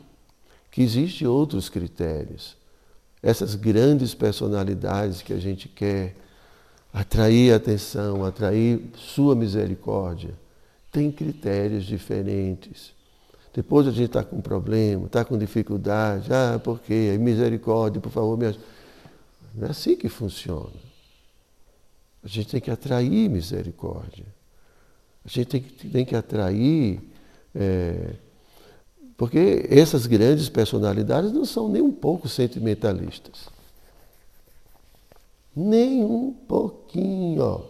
que 0.70 0.82
existem 0.82 1.28
outros 1.28 1.68
critérios. 1.68 2.56
Essas 3.22 3.54
grandes 3.54 4.14
personalidades 4.14 5.22
que 5.22 5.32
a 5.32 5.38
gente 5.38 5.68
quer 5.68 6.16
atrair 6.92 7.54
atenção, 7.54 8.24
atrair 8.24 8.82
sua 8.96 9.36
misericórdia. 9.36 10.34
Tem 10.92 11.10
critérios 11.10 11.84
diferentes. 11.84 12.92
Depois 13.54 13.86
a 13.86 13.90
gente 13.90 14.06
está 14.06 14.22
com 14.22 14.40
problema, 14.40 15.06
está 15.06 15.24
com 15.24 15.36
dificuldade. 15.36 16.32
Ah, 16.32 16.58
por 16.58 16.80
quê? 16.80 17.16
Misericórdia, 17.18 18.00
por 18.00 18.12
favor, 18.12 18.36
me 18.38 18.46
ajude. 18.46 18.64
Não 19.54 19.66
é 19.66 19.70
assim 19.70 19.96
que 19.96 20.08
funciona. 20.08 20.70
A 22.22 22.28
gente 22.28 22.48
tem 22.48 22.60
que 22.60 22.70
atrair 22.70 23.28
misericórdia. 23.28 24.24
A 25.24 25.28
gente 25.28 25.46
tem 25.46 25.62
que, 25.62 25.88
tem 25.88 26.04
que 26.04 26.14
atrair. 26.14 27.00
É, 27.54 28.14
porque 29.16 29.66
essas 29.68 30.06
grandes 30.06 30.48
personalidades 30.48 31.32
não 31.32 31.44
são 31.44 31.68
nem 31.68 31.82
um 31.82 31.92
pouco 31.92 32.28
sentimentalistas. 32.28 33.48
Nem 35.54 36.04
um 36.04 36.32
pouquinho. 36.32 37.64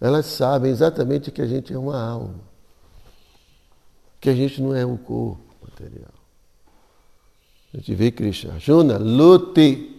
Elas 0.00 0.26
sabem 0.26 0.70
exatamente 0.70 1.30
que 1.30 1.42
a 1.42 1.46
gente 1.46 1.72
é 1.72 1.78
uma 1.78 2.00
alma. 2.00 2.34
Que 4.20 4.30
a 4.30 4.34
gente 4.34 4.62
não 4.62 4.74
é 4.74 4.86
um 4.86 4.96
corpo 4.96 5.42
material. 5.62 6.12
A 7.72 7.76
gente 7.76 7.94
vê 7.94 8.10
Krishna. 8.10 8.58
Juna, 8.58 8.96
lute. 8.96 9.96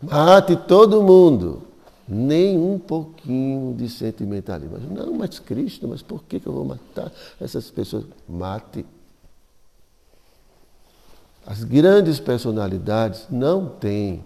Mate 0.00 0.56
todo 0.56 1.02
mundo. 1.02 1.62
Nem 2.06 2.58
um 2.58 2.78
pouquinho 2.78 3.74
de 3.74 3.88
sentimentalismo. 3.88 4.78
Não, 4.78 5.14
mas 5.14 5.38
Krishna, 5.38 5.88
mas 5.88 6.02
por 6.02 6.22
que 6.24 6.42
eu 6.44 6.52
vou 6.52 6.64
matar 6.64 7.10
essas 7.40 7.70
pessoas? 7.70 8.04
Mate. 8.28 8.84
As 11.46 11.64
grandes 11.64 12.20
personalidades 12.20 13.26
não 13.30 13.66
têm 13.66 14.22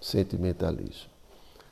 sentimentalismo. 0.00 1.10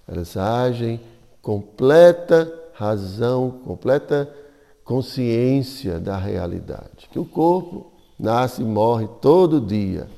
Elas 0.09 0.37
agem 0.37 1.01
completa 1.43 2.60
razão, 2.81 3.61
completa 3.63 4.35
consciência 4.83 6.01
da 6.01 6.17
realidade. 6.17 7.11
Que 7.13 7.19
o 7.19 7.27
corpo 7.27 7.93
nasce 8.19 8.63
e 8.63 8.65
morre 8.65 9.07
todo 9.21 9.61
dia. 9.61 10.09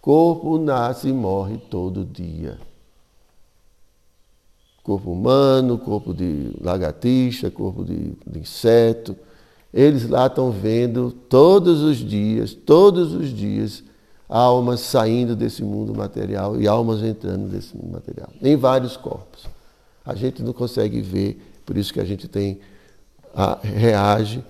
Corpo 0.00 0.56
nasce 0.56 1.08
e 1.08 1.12
morre 1.12 1.58
todo 1.58 2.04
dia. 2.04 2.56
Corpo 4.84 5.10
humano, 5.10 5.76
corpo 5.76 6.14
de 6.14 6.52
lagartixa, 6.60 7.50
corpo 7.50 7.84
de, 7.84 8.12
de 8.24 8.38
inseto. 8.38 9.16
Eles 9.72 10.08
lá 10.08 10.26
estão 10.26 10.52
vendo 10.52 11.10
todos 11.10 11.82
os 11.82 11.96
dias, 11.96 12.54
todos 12.54 13.12
os 13.12 13.28
dias, 13.28 13.82
almas 14.28 14.80
saindo 14.80 15.34
desse 15.34 15.64
mundo 15.64 15.92
material 15.92 16.60
e 16.60 16.68
almas 16.68 17.02
entrando 17.02 17.50
nesse 17.52 17.76
mundo 17.76 17.90
material, 17.92 18.28
em 18.40 18.56
vários 18.56 18.96
corpos. 18.96 19.46
A 20.04 20.14
gente 20.14 20.42
não 20.42 20.52
consegue 20.52 21.00
ver, 21.00 21.53
por 21.64 21.76
isso 21.76 21.92
que 21.92 22.00
a 22.00 22.04
gente 22.04 22.28
tem 22.28 22.60
a, 23.34 23.58
reage 23.60 24.44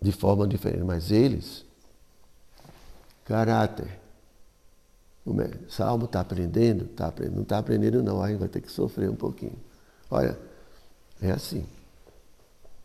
de 0.00 0.12
forma 0.12 0.46
diferente, 0.46 0.84
mas 0.84 1.10
eles 1.10 1.64
caráter 3.24 3.98
o 5.28 5.70
Salmo 5.70 6.06
está 6.06 6.20
aprendendo? 6.20 6.86
Tá 6.86 7.08
aprendendo. 7.08 7.36
Não 7.36 7.42
está 7.42 7.58
aprendendo, 7.58 8.02
não. 8.02 8.22
Aí 8.22 8.34
vai 8.36 8.48
ter 8.48 8.62
que 8.62 8.72
sofrer 8.72 9.10
um 9.10 9.14
pouquinho. 9.14 9.58
Olha, 10.10 10.38
é 11.20 11.30
assim. 11.30 11.66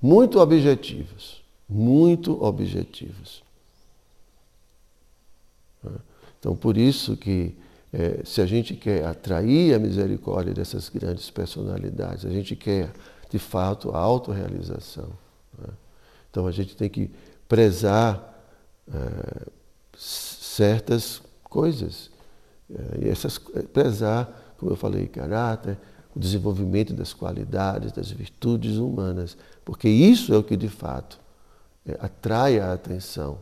Muito 0.01 0.39
objetivos. 0.39 1.41
Muito 1.69 2.43
objetivos. 2.43 3.41
Então, 6.37 6.53
por 6.53 6.75
isso 6.75 7.15
que 7.15 7.55
é, 7.93 8.21
se 8.25 8.41
a 8.41 8.45
gente 8.45 8.75
quer 8.75 9.05
atrair 9.05 9.73
a 9.73 9.79
misericórdia 9.79 10.53
dessas 10.53 10.89
grandes 10.89 11.29
personalidades, 11.29 12.25
a 12.25 12.29
gente 12.29 12.57
quer, 12.57 12.91
de 13.33 13.39
fato, 13.39 13.89
a 13.89 13.97
autorrealização. 13.97 15.09
Né? 15.57 15.69
Então, 16.29 16.45
a 16.45 16.51
gente 16.51 16.77
tem 16.77 16.87
que 16.87 17.09
prezar 17.47 18.45
é, 18.87 19.47
certas 19.97 21.19
coisas 21.43 22.11
é, 22.69 23.05
e 23.05 23.09
essas, 23.09 23.41
é, 23.55 23.63
prezar, 23.63 24.55
como 24.59 24.71
eu 24.71 24.75
falei, 24.75 25.07
caráter, 25.07 25.79
o 26.15 26.19
desenvolvimento 26.19 26.93
das 26.93 27.11
qualidades, 27.11 27.91
das 27.91 28.11
virtudes 28.11 28.77
humanas, 28.77 29.35
porque 29.65 29.89
isso 29.89 30.31
é 30.31 30.37
o 30.37 30.43
que 30.43 30.55
de 30.55 30.69
fato 30.69 31.19
é, 31.87 31.97
atrai 31.99 32.59
a 32.59 32.71
atenção 32.71 33.39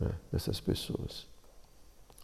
né, 0.00 0.12
dessas 0.32 0.60
pessoas. 0.60 1.26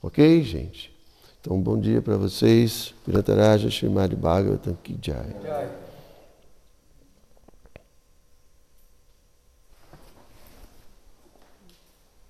Ok, 0.03 0.43
gente? 0.43 0.95
Então, 1.43 1.61
bom 1.61 1.79
dia 1.79 2.01
para 2.01 2.17
vocês. 2.17 2.95
Pirantaraja 3.05 3.69
Shrimad 3.69 4.17
Bhagavatam 4.17 4.75
Ki. 4.83 4.99